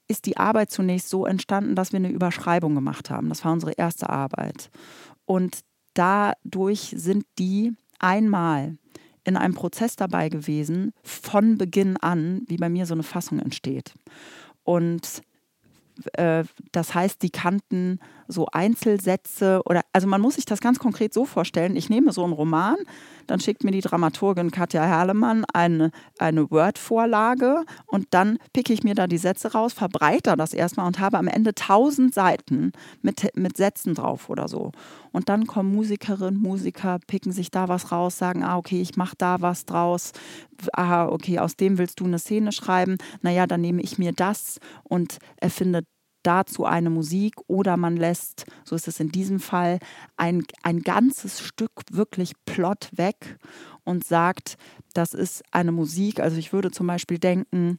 ist 0.08 0.26
die 0.26 0.38
Arbeit 0.38 0.72
zunächst 0.72 1.10
so 1.10 1.26
entstanden, 1.26 1.76
dass 1.76 1.92
wir 1.92 1.98
eine 1.98 2.10
Überschreibung 2.10 2.76
gemacht 2.76 3.10
haben. 3.10 3.30
Das 3.30 3.44
war 3.46 3.52
unsere 3.52 3.74
erste 3.74 4.10
Arbeit. 4.10 4.70
Und 5.26 5.60
dadurch 5.94 6.94
sind 6.96 7.26
die 7.38 7.74
einmal 8.00 8.78
in 9.24 9.38
einem 9.38 9.54
Prozess 9.54 9.96
dabei 9.96 10.30
gewesen, 10.30 10.94
von 11.04 11.58
Beginn 11.58 11.98
an, 11.98 12.44
wie 12.48 12.58
bei 12.58 12.70
mir 12.70 12.86
so 12.86 12.94
eine 12.94 13.04
Fassung 13.04 13.40
entsteht. 13.40 13.94
Und 14.64 15.22
äh, 16.14 16.44
das 16.72 16.96
heißt, 16.96 17.22
die 17.22 17.30
kannten 17.30 18.00
so 18.30 18.46
Einzelsätze 18.52 19.62
oder, 19.66 19.82
also 19.92 20.08
man 20.08 20.22
muss 20.22 20.36
sich 20.36 20.46
das 20.46 20.62
ganz 20.62 20.80
konkret 20.80 21.14
so 21.14 21.26
vorstellen, 21.26 21.76
ich 21.76 21.90
nehme 21.90 22.14
so 22.14 22.24
einen 22.24 22.34
Roman, 22.34 22.78
dann 23.26 23.40
schickt 23.40 23.64
mir 23.64 23.72
die 23.72 23.82
Dramaturgin 23.82 24.52
Katja 24.52 24.84
Herlemann 24.84 25.46
eine, 25.52 25.92
eine 26.20 26.50
Word-Vorlage 26.50 27.66
und 27.88 28.08
dann 28.12 28.38
picke 28.54 28.72
ich 28.72 28.84
mir 28.84 28.94
da 28.94 29.08
die 29.08 29.18
Sätze 29.18 29.52
raus, 29.52 29.74
verbreite 29.74 30.38
das 30.38 30.54
erstmal 30.54 30.86
und 30.86 31.00
habe 31.00 31.18
am 31.18 31.28
Ende 31.28 31.56
tausend 31.56 32.14
Seiten 32.14 32.72
mit, 33.02 33.36
mit 33.36 33.58
Sätzen 33.58 33.96
drauf 33.96 34.30
oder 34.30 34.48
so. 34.48 34.72
Und 35.12 35.28
dann 35.28 35.48
kommen 35.48 35.74
Musikerinnen, 35.74 36.40
Musiker, 36.40 37.00
picken 37.08 37.32
sich 37.32 37.50
da 37.50 37.68
was 37.68 37.92
raus, 37.92 38.18
sagen, 38.18 38.44
ah, 38.44 38.58
okay, 38.58 38.80
ich 38.80 38.96
mache 38.96 39.16
da 39.18 39.42
was 39.42 39.66
draus, 39.66 40.12
ah, 40.74 41.08
okay, 41.08 41.40
aus 41.40 41.56
dem 41.56 41.80
willst 41.80 42.00
du 42.00 42.06
eine 42.06 42.20
Szene 42.20 42.52
schreiben, 42.52 42.98
naja, 43.22 43.48
dann 43.48 43.62
nehme 43.62 43.82
ich 43.82 43.98
mir 43.98 44.14
das 44.14 44.60
und 44.84 45.18
erfinde 45.38 45.84
dazu 46.24 46.66
eine 46.66 46.90
Musik 46.90 47.36
oder 47.48 47.78
man 47.78 47.98
lässt, 47.98 48.46
so 48.64 48.76
ist 48.76 48.88
es 48.88 49.00
in 49.00 49.10
diesem 49.10 49.40
Fall, 49.40 49.80
ein, 50.18 50.44
ein 50.64 50.82
ganzes 50.82 51.42
Stück 51.42 51.72
wirklich 51.92 52.34
Plot 52.46 52.90
weg 52.94 53.38
und 53.84 54.04
sagt, 54.04 54.58
das 54.94 55.14
ist 55.14 55.44
eine 55.52 55.72
Musik. 55.72 56.20
Also 56.20 56.38
ich 56.38 56.54
würde 56.54 56.72
zum 56.72 56.88
Beispiel 56.88 57.20
denken, 57.20 57.78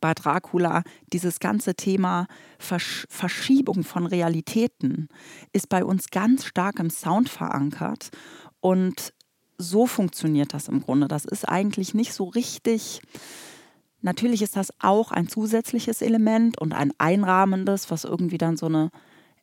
bei 0.00 0.14
Dracula, 0.14 0.82
dieses 1.12 1.40
ganze 1.40 1.74
Thema 1.74 2.26
Versch 2.58 3.06
Verschiebung 3.10 3.84
von 3.84 4.06
Realitäten 4.06 5.08
ist 5.52 5.68
bei 5.68 5.84
uns 5.84 6.10
ganz 6.10 6.46
stark 6.46 6.78
im 6.78 6.90
Sound 6.90 7.28
verankert. 7.28 8.10
Und 8.60 9.12
so 9.58 9.86
funktioniert 9.86 10.54
das 10.54 10.68
im 10.68 10.80
Grunde. 10.80 11.06
Das 11.06 11.24
ist 11.24 11.48
eigentlich 11.48 11.94
nicht 11.94 12.12
so 12.12 12.24
richtig 12.24 13.02
Natürlich 14.04 14.42
ist 14.42 14.56
das 14.56 14.68
auch 14.80 15.12
ein 15.12 15.28
zusätzliches 15.28 16.02
Element 16.02 16.60
und 16.60 16.74
ein 16.74 16.92
einrahmendes, 16.98 17.90
was 17.90 18.04
irgendwie 18.04 18.36
dann 18.36 18.58
so 18.58 18.66
eine 18.66 18.90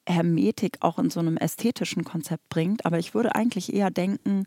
Hermetik 0.08 0.78
auch 0.82 1.00
in 1.00 1.10
so 1.10 1.20
einem 1.20 1.36
ästhetischen 1.36 2.04
Konzept 2.04 2.48
bringt. 2.50 2.86
Aber 2.86 3.00
ich 3.00 3.16
würde 3.16 3.34
eigentlich 3.34 3.74
eher 3.74 3.90
denken, 3.90 4.46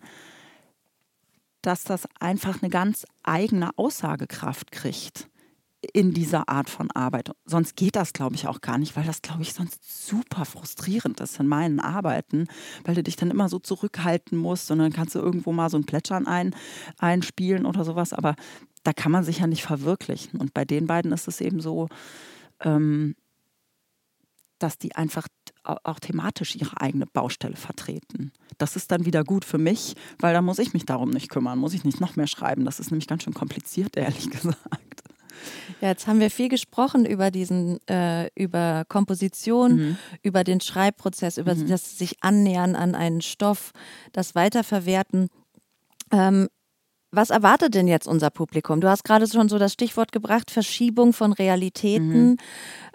dass 1.62 1.82
das 1.82 2.06
einfach 2.20 2.62
eine 2.62 2.70
ganz 2.70 3.04
eigene 3.24 3.76
Aussagekraft 3.76 4.70
kriegt 4.70 5.28
in 5.92 6.14
dieser 6.14 6.48
Art 6.48 6.70
von 6.70 6.92
Arbeit. 6.92 7.32
Sonst 7.44 7.74
geht 7.74 7.96
das, 7.96 8.12
glaube 8.12 8.36
ich, 8.36 8.46
auch 8.46 8.60
gar 8.60 8.78
nicht, 8.78 8.94
weil 8.94 9.04
das, 9.04 9.20
glaube 9.20 9.42
ich, 9.42 9.52
sonst 9.52 10.06
super 10.06 10.44
frustrierend 10.44 11.18
ist 11.20 11.40
in 11.40 11.48
meinen 11.48 11.80
Arbeiten, 11.80 12.46
weil 12.84 12.94
du 12.94 13.02
dich 13.02 13.16
dann 13.16 13.32
immer 13.32 13.48
so 13.48 13.58
zurückhalten 13.58 14.38
musst 14.38 14.70
und 14.70 14.78
dann 14.78 14.92
kannst 14.92 15.16
du 15.16 15.18
irgendwo 15.18 15.50
mal 15.50 15.70
so 15.70 15.76
ein 15.76 15.86
Plätschern 15.86 16.28
ein, 16.28 16.54
einspielen 16.98 17.66
oder 17.66 17.84
sowas. 17.84 18.12
Aber 18.12 18.36
da 18.84 18.92
kann 18.92 19.10
man 19.10 19.24
sich 19.24 19.38
ja 19.38 19.46
nicht 19.46 19.64
verwirklichen. 19.64 20.40
Und 20.40 20.54
bei 20.54 20.64
den 20.64 20.86
beiden 20.86 21.12
ist 21.12 21.26
es 21.26 21.40
eben 21.40 21.60
so, 21.60 21.88
ähm, 22.60 23.16
dass 24.58 24.78
die 24.78 24.94
einfach 24.94 25.26
auch 25.64 25.98
thematisch 25.98 26.56
ihre 26.56 26.80
eigene 26.80 27.06
Baustelle 27.06 27.56
vertreten. 27.56 28.32
Das 28.58 28.76
ist 28.76 28.92
dann 28.92 29.06
wieder 29.06 29.24
gut 29.24 29.44
für 29.44 29.58
mich, 29.58 29.94
weil 30.18 30.34
da 30.34 30.42
muss 30.42 30.58
ich 30.58 30.74
mich 30.74 30.84
darum 30.84 31.10
nicht 31.10 31.30
kümmern, 31.30 31.58
muss 31.58 31.74
ich 31.74 31.84
nicht 31.84 32.00
noch 32.00 32.16
mehr 32.16 32.26
schreiben. 32.26 32.64
Das 32.64 32.80
ist 32.80 32.90
nämlich 32.90 33.08
ganz 33.08 33.24
schön 33.24 33.34
kompliziert, 33.34 33.96
ehrlich 33.96 34.30
gesagt. 34.30 35.02
Ja, 35.80 35.88
jetzt 35.88 36.06
haben 36.06 36.20
wir 36.20 36.30
viel 36.30 36.48
gesprochen 36.48 37.04
über 37.04 37.30
diesen, 37.30 37.80
äh, 37.88 38.28
über 38.34 38.84
Komposition, 38.88 39.76
mhm. 39.76 39.96
über 40.22 40.44
den 40.44 40.60
Schreibprozess, 40.60 41.38
über 41.38 41.54
mhm. 41.54 41.66
das 41.66 41.98
sich 41.98 42.22
annähern 42.22 42.76
an 42.76 42.94
einen 42.94 43.20
Stoff, 43.20 43.72
das 44.12 44.34
Weiterverwerten. 44.34 45.28
Ähm, 46.12 46.48
Was 47.14 47.30
erwartet 47.30 47.74
denn 47.74 47.88
jetzt 47.88 48.06
unser 48.06 48.30
Publikum? 48.30 48.80
Du 48.80 48.88
hast 48.88 49.04
gerade 49.04 49.26
schon 49.26 49.48
so 49.48 49.58
das 49.58 49.72
Stichwort 49.72 50.12
gebracht, 50.12 50.50
Verschiebung 50.50 51.12
von 51.12 51.32
Realitäten. 51.32 52.30
Mhm. 52.30 52.36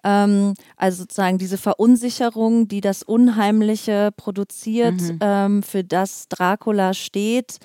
Ähm, 0.03 0.53
also 0.77 1.03
sozusagen 1.03 1.37
diese 1.37 1.57
Verunsicherung, 1.57 2.67
die 2.67 2.81
das 2.81 3.03
Unheimliche 3.03 4.11
produziert, 4.15 5.01
mhm. 5.01 5.19
ähm, 5.21 5.63
für 5.63 5.83
das 5.83 6.27
Dracula 6.29 6.93
steht, 6.93 7.59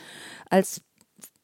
als 0.51 0.81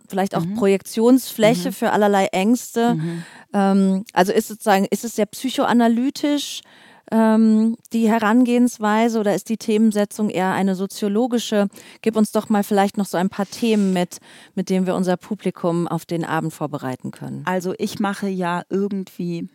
vielleicht 0.08 0.34
auch 0.34 0.44
mhm. 0.44 0.54
Projektionsfläche 0.54 1.68
mhm. 1.68 1.72
für 1.72 1.92
allerlei 1.92 2.26
Ängste. 2.26 2.94
Mhm. 2.94 3.22
Ähm, 3.54 4.04
also 4.12 4.32
ist 4.32 4.48
sozusagen, 4.48 4.86
ist 4.90 5.04
es 5.04 5.16
sehr 5.16 5.26
psychoanalytisch? 5.26 6.62
Ähm, 7.10 7.76
die 7.92 8.08
Herangehensweise 8.08 9.18
oder 9.18 9.34
ist 9.34 9.48
die 9.48 9.56
Themensetzung 9.56 10.30
eher 10.30 10.52
eine 10.52 10.74
soziologische? 10.74 11.68
Gib 12.02 12.16
uns 12.16 12.32
doch 12.32 12.48
mal 12.48 12.62
vielleicht 12.62 12.96
noch 12.96 13.06
so 13.06 13.16
ein 13.16 13.28
paar 13.28 13.46
Themen 13.46 13.92
mit, 13.92 14.18
mit 14.54 14.70
denen 14.70 14.86
wir 14.86 14.94
unser 14.94 15.16
Publikum 15.16 15.88
auf 15.88 16.06
den 16.06 16.24
Abend 16.24 16.52
vorbereiten 16.52 17.10
können. 17.10 17.42
Also 17.46 17.74
ich 17.78 17.98
mache 17.98 18.28
ja 18.28 18.62
irgendwie 18.68 19.48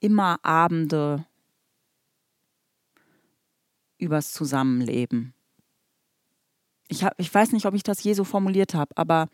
immer 0.00 0.38
Abende 0.42 1.24
übers 3.98 4.32
Zusammenleben. 4.32 5.34
Ich, 6.88 7.04
hab, 7.04 7.14
ich 7.18 7.32
weiß 7.32 7.52
nicht, 7.52 7.66
ob 7.66 7.74
ich 7.74 7.84
das 7.84 8.02
je 8.02 8.14
so 8.14 8.24
formuliert 8.24 8.74
habe, 8.74 8.90
aber 8.96 9.28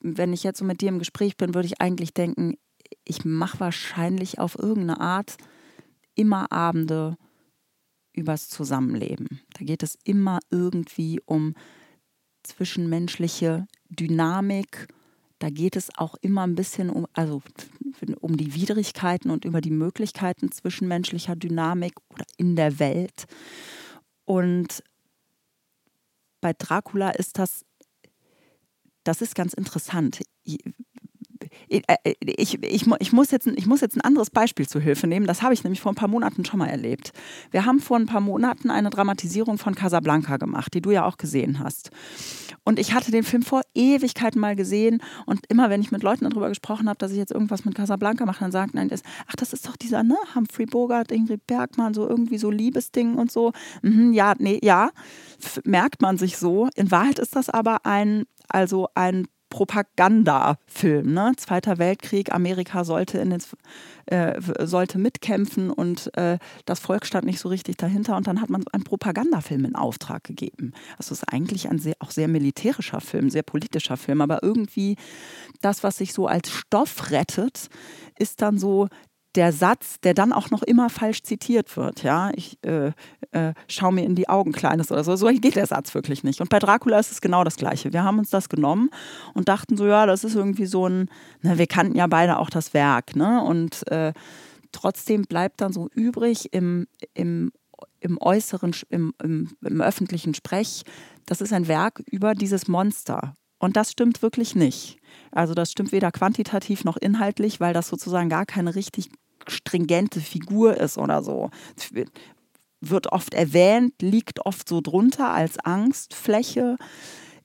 wenn 0.00 0.32
ich 0.32 0.42
jetzt 0.42 0.58
so 0.58 0.64
mit 0.64 0.80
dir 0.80 0.88
im 0.88 0.98
Gespräch 0.98 1.36
bin, 1.36 1.54
würde 1.54 1.66
ich 1.66 1.82
eigentlich 1.82 2.14
denken, 2.14 2.56
ich 3.04 3.26
mache 3.26 3.60
wahrscheinlich 3.60 4.38
auf 4.38 4.58
irgendeine 4.58 5.00
Art 5.00 5.36
immer 6.14 6.50
Abende 6.52 7.16
übers 8.12 8.48
Zusammenleben. 8.48 9.40
Da 9.54 9.64
geht 9.64 9.82
es 9.82 9.98
immer 10.04 10.38
irgendwie 10.50 11.20
um 11.24 11.54
zwischenmenschliche 12.42 13.66
Dynamik. 13.88 14.88
Da 15.38 15.50
geht 15.50 15.76
es 15.76 15.90
auch 15.96 16.14
immer 16.20 16.46
ein 16.46 16.54
bisschen 16.54 16.90
um, 16.90 17.06
also 17.12 17.42
um 18.20 18.36
die 18.36 18.54
Widrigkeiten 18.54 19.30
und 19.30 19.44
über 19.44 19.60
die 19.60 19.70
Möglichkeiten 19.70 20.52
zwischenmenschlicher 20.52 21.36
Dynamik 21.36 21.94
oder 22.10 22.24
in 22.36 22.56
der 22.56 22.78
Welt. 22.78 23.26
Und 24.24 24.82
bei 26.40 26.52
Dracula 26.52 27.10
ist 27.10 27.38
das, 27.38 27.64
das 29.02 29.22
ist 29.22 29.34
ganz 29.34 29.54
interessant. 29.54 30.20
Äh, 31.68 32.14
ich, 32.20 32.62
ich, 32.62 32.86
ich, 32.98 33.12
muss 33.12 33.30
jetzt, 33.30 33.46
ich 33.46 33.66
muss 33.66 33.80
jetzt 33.80 33.96
ein 33.96 34.00
anderes 34.00 34.30
Beispiel 34.30 34.68
zu 34.68 34.80
Hilfe 34.80 35.06
nehmen. 35.06 35.26
Das 35.26 35.42
habe 35.42 35.54
ich 35.54 35.64
nämlich 35.64 35.80
vor 35.80 35.92
ein 35.92 35.96
paar 35.96 36.08
Monaten 36.08 36.44
schon 36.44 36.58
mal 36.58 36.68
erlebt. 36.68 37.12
Wir 37.50 37.64
haben 37.64 37.80
vor 37.80 37.96
ein 37.96 38.06
paar 38.06 38.20
Monaten 38.20 38.70
eine 38.70 38.90
Dramatisierung 38.90 39.58
von 39.58 39.74
Casablanca 39.74 40.36
gemacht, 40.36 40.74
die 40.74 40.80
du 40.80 40.90
ja 40.90 41.04
auch 41.04 41.16
gesehen 41.16 41.58
hast. 41.58 41.90
Und 42.64 42.78
ich 42.78 42.94
hatte 42.94 43.10
den 43.10 43.24
Film 43.24 43.42
vor 43.42 43.62
Ewigkeiten 43.74 44.40
mal 44.40 44.56
gesehen. 44.56 45.02
Und 45.26 45.40
immer, 45.48 45.70
wenn 45.70 45.80
ich 45.80 45.92
mit 45.92 46.02
Leuten 46.02 46.28
darüber 46.28 46.48
gesprochen 46.48 46.88
habe, 46.88 46.98
dass 46.98 47.12
ich 47.12 47.18
jetzt 47.18 47.32
irgendwas 47.32 47.64
mit 47.64 47.74
Casablanca 47.74 48.24
mache, 48.24 48.40
dann 48.40 48.52
sagten 48.52 48.78
ein, 48.78 48.90
ach, 49.26 49.36
das 49.36 49.52
ist 49.52 49.66
doch 49.66 49.76
dieser, 49.76 50.02
ne, 50.02 50.16
Humphrey 50.34 50.66
Bogart, 50.66 51.12
Ingrid 51.12 51.46
Bergmann, 51.46 51.94
so 51.94 52.08
irgendwie 52.08 52.38
so 52.38 52.50
Liebesding 52.50 53.16
und 53.16 53.30
so. 53.30 53.52
Mhm, 53.82 54.12
ja, 54.12 54.34
nee, 54.38 54.58
ja, 54.62 54.90
merkt 55.64 56.00
man 56.00 56.18
sich 56.18 56.36
so. 56.36 56.68
In 56.74 56.90
Wahrheit 56.90 57.18
ist 57.18 57.36
das 57.36 57.50
aber 57.50 57.84
ein, 57.84 58.24
also 58.48 58.88
ein 58.94 59.26
Propagandafilm. 59.54 61.14
Ne? 61.14 61.32
Zweiter 61.36 61.78
Weltkrieg, 61.78 62.34
Amerika 62.34 62.82
sollte, 62.82 63.18
in 63.18 63.30
den, 63.30 63.40
äh, 64.06 64.40
sollte 64.66 64.98
mitkämpfen 64.98 65.70
und 65.70 66.10
äh, 66.16 66.38
das 66.64 66.80
Volk 66.80 67.06
stand 67.06 67.24
nicht 67.24 67.38
so 67.38 67.50
richtig 67.50 67.76
dahinter. 67.76 68.16
Und 68.16 68.26
dann 68.26 68.40
hat 68.40 68.50
man 68.50 68.64
einen 68.72 68.82
Propagandafilm 68.82 69.64
in 69.64 69.76
Auftrag 69.76 70.24
gegeben. 70.24 70.72
Es 70.98 71.12
ist 71.12 71.32
eigentlich 71.32 71.70
ein 71.70 71.78
sehr, 71.78 71.94
auch 72.00 72.10
sehr 72.10 72.26
militärischer 72.26 73.00
Film, 73.00 73.30
sehr 73.30 73.44
politischer 73.44 73.96
Film. 73.96 74.22
Aber 74.22 74.42
irgendwie 74.42 74.96
das, 75.60 75.84
was 75.84 75.98
sich 75.98 76.14
so 76.14 76.26
als 76.26 76.50
Stoff 76.50 77.12
rettet, 77.12 77.68
ist 78.18 78.42
dann 78.42 78.58
so 78.58 78.88
der 79.34 79.52
Satz, 79.52 80.00
der 80.00 80.14
dann 80.14 80.32
auch 80.32 80.50
noch 80.50 80.62
immer 80.62 80.90
falsch 80.90 81.22
zitiert 81.22 81.76
wird, 81.76 82.02
ja, 82.02 82.30
ich 82.34 82.58
äh, 82.64 82.92
äh, 83.32 83.54
schau 83.68 83.90
mir 83.90 84.04
in 84.04 84.14
die 84.14 84.28
Augen, 84.28 84.52
Kleines 84.52 84.92
oder 84.92 85.02
so, 85.04 85.16
so 85.16 85.26
geht 85.26 85.56
der 85.56 85.66
Satz 85.66 85.94
wirklich 85.94 86.22
nicht. 86.22 86.40
Und 86.40 86.50
bei 86.50 86.58
Dracula 86.58 86.98
ist 86.98 87.10
es 87.10 87.20
genau 87.20 87.44
das 87.44 87.56
Gleiche. 87.56 87.92
Wir 87.92 88.04
haben 88.04 88.18
uns 88.18 88.30
das 88.30 88.48
genommen 88.48 88.90
und 89.34 89.48
dachten 89.48 89.76
so, 89.76 89.86
ja, 89.86 90.06
das 90.06 90.24
ist 90.24 90.34
irgendwie 90.34 90.66
so 90.66 90.86
ein, 90.86 91.08
na, 91.42 91.58
wir 91.58 91.66
kannten 91.66 91.96
ja 91.96 92.06
beide 92.06 92.38
auch 92.38 92.50
das 92.50 92.74
Werk, 92.74 93.16
ne, 93.16 93.42
und 93.42 93.86
äh, 93.90 94.12
trotzdem 94.72 95.22
bleibt 95.22 95.60
dann 95.60 95.72
so 95.72 95.88
übrig 95.94 96.52
im, 96.52 96.86
im, 97.14 97.52
im 98.00 98.18
äußeren, 98.20 98.74
im, 98.90 99.14
im, 99.22 99.56
im 99.62 99.80
öffentlichen 99.80 100.34
Sprech, 100.34 100.82
das 101.26 101.40
ist 101.40 101.52
ein 101.52 101.68
Werk 101.68 102.02
über 102.10 102.34
dieses 102.34 102.68
Monster. 102.68 103.34
Und 103.58 103.76
das 103.76 103.92
stimmt 103.92 104.20
wirklich 104.20 104.54
nicht. 104.54 104.98
Also 105.30 105.54
das 105.54 105.72
stimmt 105.72 105.92
weder 105.92 106.12
quantitativ 106.12 106.84
noch 106.84 106.96
inhaltlich, 106.96 107.60
weil 107.60 107.72
das 107.72 107.88
sozusagen 107.88 108.28
gar 108.28 108.44
keine 108.44 108.74
richtig 108.74 109.08
stringente 109.48 110.20
Figur 110.20 110.76
ist 110.76 110.98
oder 110.98 111.22
so. 111.22 111.50
Wird 112.80 113.12
oft 113.12 113.34
erwähnt, 113.34 113.94
liegt 114.00 114.44
oft 114.44 114.68
so 114.68 114.80
drunter 114.80 115.32
als 115.32 115.58
Angstfläche, 115.58 116.76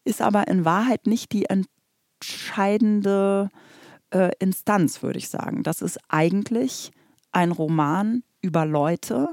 ist 0.03 0.21
aber 0.21 0.47
in 0.47 0.65
Wahrheit 0.65 1.07
nicht 1.07 1.31
die 1.31 1.45
entscheidende 1.45 3.49
äh, 4.11 4.31
Instanz, 4.39 5.01
würde 5.01 5.19
ich 5.19 5.29
sagen. 5.29 5.63
Das 5.63 5.81
ist 5.81 5.99
eigentlich 6.09 6.91
ein 7.31 7.51
Roman 7.51 8.23
über 8.41 8.65
Leute, 8.65 9.29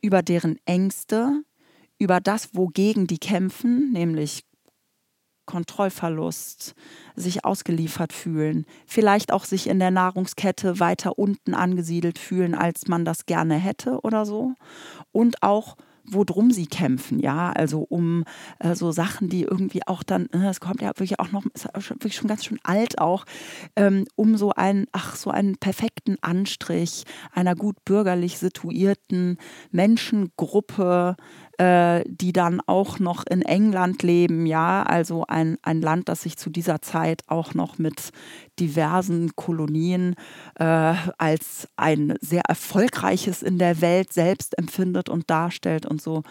über 0.00 0.22
deren 0.22 0.58
Ängste, 0.64 1.42
über 1.98 2.20
das, 2.20 2.54
wogegen 2.54 3.06
die 3.06 3.18
kämpfen, 3.18 3.92
nämlich 3.92 4.44
Kontrollverlust, 5.46 6.74
sich 7.16 7.44
ausgeliefert 7.44 8.12
fühlen, 8.12 8.64
vielleicht 8.86 9.32
auch 9.32 9.44
sich 9.44 9.68
in 9.68 9.78
der 9.78 9.90
Nahrungskette 9.90 10.80
weiter 10.80 11.18
unten 11.18 11.54
angesiedelt 11.54 12.18
fühlen, 12.18 12.54
als 12.54 12.88
man 12.88 13.04
das 13.04 13.26
gerne 13.26 13.54
hätte 13.56 14.00
oder 14.02 14.24
so. 14.24 14.54
Und 15.12 15.42
auch 15.42 15.76
wodrum 16.04 16.50
sie 16.50 16.66
kämpfen, 16.66 17.20
ja, 17.20 17.52
also 17.52 17.86
um 17.88 18.24
äh, 18.58 18.74
so 18.74 18.92
Sachen, 18.92 19.28
die 19.28 19.42
irgendwie 19.42 19.86
auch 19.86 20.02
dann, 20.02 20.26
äh, 20.32 20.48
es 20.48 20.60
kommt 20.60 20.82
ja 20.82 20.88
wirklich 20.88 21.20
auch 21.20 21.30
noch, 21.30 21.44
ist 21.54 21.68
wirklich 21.90 22.16
schon 22.16 22.28
ganz 22.28 22.44
schön 22.44 22.58
alt 22.64 22.98
auch, 22.98 23.24
ähm, 23.76 24.04
um 24.16 24.36
so 24.36 24.50
einen, 24.50 24.86
ach, 24.92 25.16
so 25.16 25.30
einen 25.30 25.56
perfekten 25.56 26.16
Anstrich 26.20 27.04
einer 27.32 27.54
gut 27.54 27.76
bürgerlich 27.84 28.38
situierten 28.38 29.38
Menschengruppe, 29.70 31.16
äh, 31.58 32.02
die 32.06 32.32
dann 32.32 32.60
auch 32.66 32.98
noch 32.98 33.26
in 33.26 33.42
England 33.42 34.02
leben, 34.02 34.46
ja, 34.46 34.82
also 34.82 35.26
ein, 35.26 35.58
ein 35.62 35.80
Land, 35.80 36.08
das 36.08 36.22
sich 36.22 36.36
zu 36.36 36.50
dieser 36.50 36.80
Zeit 36.80 37.22
auch 37.26 37.54
noch 37.54 37.78
mit 37.78 38.10
diversen 38.58 39.36
Kolonien 39.36 40.14
äh, 40.56 40.94
als 41.18 41.68
ein 41.76 42.14
sehr 42.20 42.42
erfolgreiches 42.48 43.42
in 43.42 43.58
der 43.58 43.80
Welt 43.80 44.12
selbst 44.12 44.56
empfindet 44.58 45.08
und 45.08 45.28
darstellt 45.30 45.86
und 45.86 46.00
so. 46.00 46.22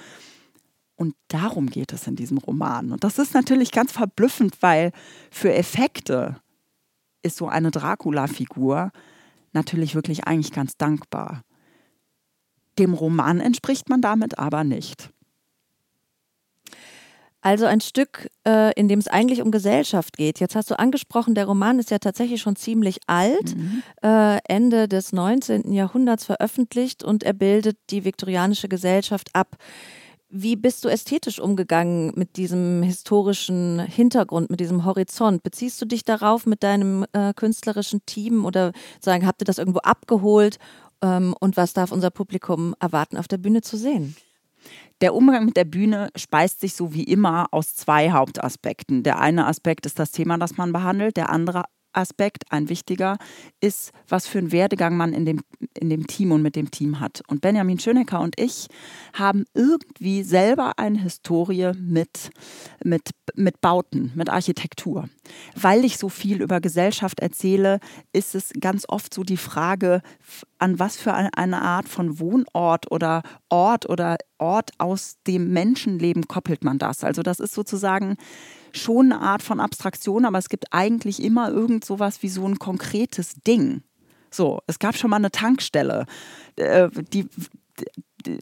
Und 0.96 1.16
darum 1.30 1.68
geht 1.68 1.94
es 1.94 2.08
in 2.08 2.16
diesem 2.16 2.38
Roman. 2.38 2.92
Und 2.92 3.04
das 3.04 3.18
ist 3.18 3.34
natürlich 3.34 3.72
ganz 3.72 3.92
verblüffend, 3.92 4.62
weil 4.62 4.92
für 5.32 5.54
Effekte 5.54 6.38
ist 7.24 7.38
so 7.38 7.48
eine 7.48 7.72
Dracula-Figur 7.72 8.92
natürlich 9.54 9.96
wirklich 9.96 10.26
eigentlich 10.26 10.52
ganz 10.52 10.78
dankbar. 10.78 11.44
Dem 12.82 12.96
Roman 12.96 13.40
entspricht 13.40 13.90
man 13.90 14.02
damit 14.02 14.40
aber 14.40 14.64
nicht. 14.64 15.12
Also 17.42 17.66
ein 17.66 17.80
Stück, 17.80 18.28
äh, 18.48 18.72
in 18.74 18.88
dem 18.88 18.98
es 18.98 19.08
eigentlich 19.08 19.44
um 19.44 19.52
Gesellschaft 19.52 20.18
geht. 20.18 20.40
Jetzt 20.40 20.56
hast 20.56 20.72
du 20.72 20.80
angesprochen, 20.80 21.36
der 21.36 21.46
Roman 21.46 21.78
ist 21.78 21.92
ja 21.92 22.00
tatsächlich 22.00 22.42
schon 22.42 22.56
ziemlich 22.56 22.98
alt, 23.06 23.56
mhm. 23.56 23.84
äh, 24.02 24.40
Ende 24.48 24.88
des 24.88 25.14
19. 25.14 25.72
Jahrhunderts 25.72 26.26
veröffentlicht 26.26 27.04
und 27.04 27.24
er 27.24 27.34
bildet 27.34 27.78
die 27.92 28.04
viktorianische 28.04 28.68
Gesellschaft 28.68 29.30
ab. 29.34 29.58
Wie 30.34 30.56
bist 30.56 30.86
du 30.86 30.90
ästhetisch 30.90 31.40
umgegangen 31.40 32.14
mit 32.16 32.38
diesem 32.38 32.84
historischen 32.84 33.80
Hintergrund, 33.80 34.50
mit 34.50 34.62
diesem 34.62 34.86
Horizont? 34.86 35.44
Beziehst 35.44 35.82
du 35.82 35.86
dich 35.86 36.06
darauf 36.06 36.46
mit 36.46 36.64
deinem 36.64 37.06
äh, 37.12 37.34
künstlerischen 37.34 38.06
Team 38.06 38.46
oder 38.46 38.72
sagen, 39.02 39.28
habt 39.28 39.42
ihr 39.42 39.46
das 39.46 39.58
irgendwo 39.58 39.80
abgeholt? 39.80 40.58
Ähm, 41.02 41.36
und 41.40 41.58
was 41.58 41.74
darf 41.74 41.92
unser 41.92 42.10
Publikum 42.10 42.76
erwarten, 42.80 43.18
auf 43.18 43.28
der 43.28 43.38
Bühne 43.38 43.62
zu 43.62 43.78
sehen? 43.78 44.16
Der 45.02 45.16
Umgang 45.16 45.46
mit 45.46 45.58
der 45.58 45.66
Bühne 45.66 46.10
speist 46.16 46.62
sich 46.62 46.76
so 46.76 46.94
wie 46.94 47.04
immer 47.04 47.48
aus 47.52 47.76
zwei 47.76 48.12
Hauptaspekten. 48.12 49.02
Der 49.02 49.20
eine 49.20 49.48
Aspekt 49.48 49.86
ist 49.88 49.98
das 49.98 50.12
Thema, 50.12 50.38
das 50.38 50.58
man 50.58 50.72
behandelt. 50.72 51.18
Der 51.18 51.30
andere 51.30 51.64
Aspekt, 51.94 52.44
ein 52.50 52.70
wichtiger, 52.70 53.18
ist, 53.60 53.92
was 54.08 54.28
für 54.28 54.38
einen 54.38 54.52
Werdegang 54.52 54.98
man 54.98 55.14
in 55.14 55.26
dem, 55.26 55.42
in 55.80 55.90
dem 55.90 56.08
Team 56.08 56.32
und 56.32 56.42
mit 56.42 56.56
dem 56.56 56.72
Team 56.72 57.00
hat. 57.00 57.22
Und 57.28 57.42
Benjamin 57.42 57.80
Schönecker 57.80 58.20
und 58.20 58.40
ich 58.40 58.68
haben 59.14 59.46
irgendwie 59.54 60.24
selber 60.24 60.74
eine 60.78 61.02
Historie 61.02 61.72
mit, 61.78 62.32
mit, 62.84 63.12
mit 63.36 63.62
Bauten, 63.62 64.12
mit 64.16 64.30
Architektur. 64.30 65.10
Weil 65.56 65.86
ich 65.86 65.98
so 65.98 66.10
viel 66.10 66.42
über 66.42 66.62
Gesellschaft 66.62 67.20
erzähle, 67.20 67.80
ist 68.14 68.36
es 68.36 68.52
ganz 68.60 68.86
oft 68.88 69.14
so 69.14 69.24
die 69.24 69.38
Frage, 69.38 70.02
an 70.58 70.80
was 70.80 70.98
für 70.98 71.14
eine 71.14 71.62
Art 71.62 71.88
von 71.88 72.20
Wohnort 72.20 72.92
oder 72.92 73.24
Ort 73.52 73.88
oder 73.88 74.18
Ort 74.38 74.72
aus 74.78 75.18
dem 75.28 75.52
Menschenleben 75.52 76.28
koppelt 76.28 76.64
man 76.64 76.80
das. 76.80 77.04
Also 77.04 77.22
das 77.22 77.40
ist 77.40 77.54
sozusagen 77.54 78.16
schon 78.74 79.12
eine 79.12 79.22
Art 79.22 79.44
von 79.44 79.60
Abstraktion, 79.60 80.26
aber 80.26 80.38
es 80.38 80.50
gibt 80.50 80.66
eigentlich 80.72 81.22
immer 81.22 81.52
irgend 81.52 81.84
sowas 81.86 82.24
wie 82.24 82.30
so 82.30 82.48
ein 82.48 82.58
konkretes 82.58 83.36
Ding. 83.46 83.84
So, 84.32 84.60
es 84.68 84.80
gab 84.80 84.96
schon 84.96 85.10
mal 85.10 85.18
eine 85.18 85.32
Tankstelle, 85.32 86.06
äh, 86.56 86.90
die, 87.14 87.28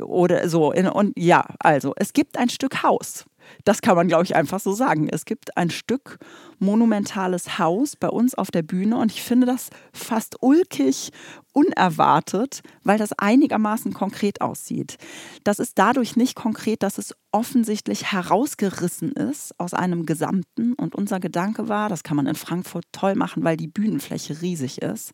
oder 0.02 0.48
so. 0.48 0.72
Und 0.74 1.18
ja, 1.18 1.46
also 1.60 1.94
es 1.96 2.14
gibt 2.14 2.38
ein 2.38 2.50
Stück 2.50 2.84
Haus. 2.84 3.26
Das 3.66 3.82
kann 3.82 3.96
man, 3.96 4.08
glaube 4.08 4.24
ich, 4.24 4.36
einfach 4.36 4.60
so 4.60 4.74
sagen. 4.74 5.10
Es 5.10 5.26
gibt 5.26 5.58
ein 5.58 5.70
Stück 5.70 6.18
monumentales 6.60 7.58
Haus 7.60 7.96
bei 7.96 8.10
uns 8.10 8.36
auf 8.36 8.52
der 8.52 8.64
Bühne 8.64 8.98
und 8.98 9.12
ich 9.12 9.22
finde 9.22 9.48
das 9.48 9.70
fast 9.94 10.38
ulkig 10.42 11.12
unerwartet, 11.54 12.62
weil 12.84 12.98
das 12.98 13.14
einigermaßen 13.14 13.94
konkret 13.94 14.42
aussieht. 14.42 14.98
Das 15.44 15.60
ist 15.60 15.80
dadurch 15.80 16.16
nicht 16.16 16.36
konkret, 16.36 16.84
dass 16.84 16.98
es 16.98 17.16
offensichtlich 17.32 18.12
herausgerissen 18.12 19.12
ist 19.14 19.60
aus 19.60 19.74
einem 19.74 20.06
Gesamten 20.06 20.74
und 20.74 20.96
unser 20.96 21.20
Gedanke 21.20 21.68
war, 21.70 21.90
das 21.90 22.04
kann 22.04 22.18
man 22.18 22.28
in 22.28 22.36
Frankfurt 22.36 22.86
toll 22.92 23.16
machen, 23.16 23.44
weil 23.44 23.58
die 23.58 23.68
Bühnenfläche 23.68 24.42
riesig 24.42 24.82
ist 24.82 25.14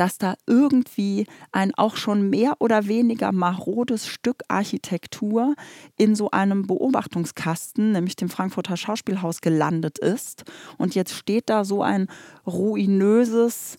dass 0.00 0.16
da 0.16 0.34
irgendwie 0.46 1.26
ein 1.52 1.74
auch 1.74 1.96
schon 1.96 2.30
mehr 2.30 2.54
oder 2.58 2.86
weniger 2.86 3.32
marodes 3.32 4.06
Stück 4.06 4.42
Architektur 4.48 5.54
in 5.98 6.14
so 6.14 6.30
einem 6.30 6.66
Beobachtungskasten, 6.66 7.92
nämlich 7.92 8.16
dem 8.16 8.30
Frankfurter 8.30 8.78
Schauspielhaus, 8.78 9.42
gelandet 9.42 9.98
ist. 9.98 10.44
Und 10.78 10.94
jetzt 10.94 11.12
steht 11.12 11.50
da 11.50 11.66
so 11.66 11.82
ein 11.82 12.06
ruinöses, 12.46 13.76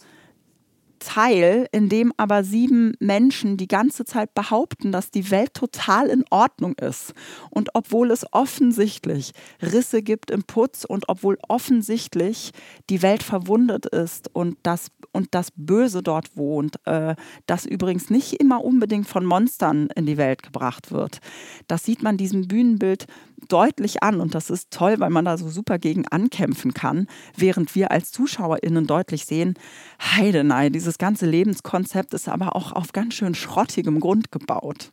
Teil, 1.01 1.67
in 1.71 1.89
dem 1.89 2.13
aber 2.15 2.43
sieben 2.43 2.93
Menschen 2.99 3.57
die 3.57 3.67
ganze 3.67 4.05
Zeit 4.05 4.33
behaupten, 4.33 4.91
dass 4.91 5.11
die 5.11 5.31
Welt 5.31 5.53
total 5.53 6.07
in 6.07 6.23
Ordnung 6.29 6.75
ist. 6.75 7.13
Und 7.49 7.71
obwohl 7.73 8.11
es 8.11 8.25
offensichtlich 8.31 9.31
Risse 9.61 10.03
gibt 10.03 10.31
im 10.31 10.43
Putz 10.43 10.85
und 10.85 11.09
obwohl 11.09 11.37
offensichtlich 11.47 12.51
die 12.89 13.01
Welt 13.01 13.23
verwundet 13.23 13.87
ist 13.87 14.33
und 14.33 14.57
das, 14.63 14.87
und 15.11 15.29
das 15.31 15.49
Böse 15.55 16.03
dort 16.03 16.37
wohnt, 16.37 16.75
äh, 16.85 17.15
das 17.47 17.65
übrigens 17.65 18.09
nicht 18.09 18.33
immer 18.33 18.63
unbedingt 18.63 19.07
von 19.07 19.25
Monstern 19.25 19.87
in 19.95 20.05
die 20.05 20.17
Welt 20.17 20.43
gebracht 20.43 20.91
wird, 20.91 21.19
das 21.67 21.83
sieht 21.83 22.03
man 22.03 22.17
diesem 22.17 22.47
Bühnenbild 22.47 23.07
deutlich 23.47 24.03
an 24.03 24.21
und 24.21 24.35
das 24.35 24.49
ist 24.49 24.71
toll, 24.71 24.99
weil 24.99 25.09
man 25.09 25.25
da 25.25 25.37
so 25.37 25.49
super 25.49 25.79
gegen 25.79 26.07
ankämpfen 26.07 26.73
kann, 26.73 27.07
während 27.35 27.75
wir 27.75 27.91
als 27.91 28.11
ZuschauerInnen 28.11 28.87
deutlich 28.87 29.25
sehen, 29.25 29.55
Heidenei, 30.01 30.69
dieses 30.69 30.97
ganze 30.97 31.25
Lebenskonzept 31.25 32.13
ist 32.13 32.29
aber 32.29 32.55
auch 32.55 32.71
auf 32.71 32.93
ganz 32.93 33.13
schön 33.13 33.35
schrottigem 33.35 33.99
Grund 33.99 34.31
gebaut. 34.31 34.91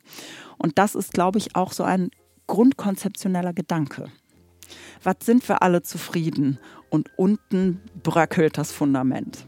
Und 0.57 0.77
das 0.77 0.95
ist, 0.95 1.13
glaube 1.13 1.37
ich, 1.37 1.55
auch 1.55 1.71
so 1.71 1.83
ein 1.83 2.09
grundkonzeptioneller 2.47 3.53
Gedanke. 3.53 4.07
Was 5.03 5.15
sind 5.23 5.47
wir 5.47 5.63
alle 5.63 5.81
zufrieden? 5.83 6.59
Und 6.89 7.09
unten 7.17 7.79
bröckelt 8.03 8.57
das 8.57 8.71
Fundament. 8.71 9.47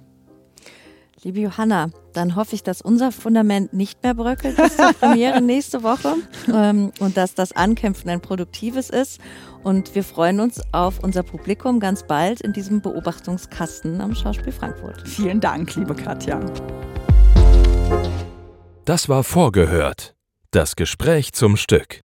Liebe 1.24 1.40
Johanna, 1.40 1.92
dann 2.14 2.36
hoffe 2.36 2.56
ich, 2.56 2.64
dass 2.64 2.82
unser 2.82 3.12
Fundament 3.12 3.74
nicht 3.74 4.02
mehr 4.02 4.16
bröckelt 4.16 4.58
bis 4.58 4.76
zur 4.76 4.92
Premiere 4.94 5.40
nächste 5.42 5.84
Woche 5.84 6.16
ähm, 6.52 6.92
und 6.98 7.16
dass 7.16 7.36
das 7.36 7.52
Ankämpfen 7.52 8.10
ein 8.10 8.22
produktives 8.22 8.90
ist. 8.90 9.20
Und 9.62 9.94
wir 9.94 10.04
freuen 10.04 10.40
uns 10.40 10.62
auf 10.72 11.04
unser 11.04 11.22
Publikum 11.22 11.80
ganz 11.80 12.08
bald 12.08 12.42
in 12.42 12.54
diesem 12.54 12.82
Beobachtungskasten 12.82 14.02
am 14.02 14.16
Schauspiel 14.16 14.52
Frankfurt. 14.52 15.08
Vielen 15.08 15.40
Dank, 15.40 15.76
liebe 15.76 15.94
Katja. 15.94 16.40
Das 18.86 19.08
war 19.08 19.24
vorgehört. 19.24 20.16
Das 20.50 20.76
Gespräch 20.76 21.34
zum 21.34 21.56
Stück. 21.56 22.02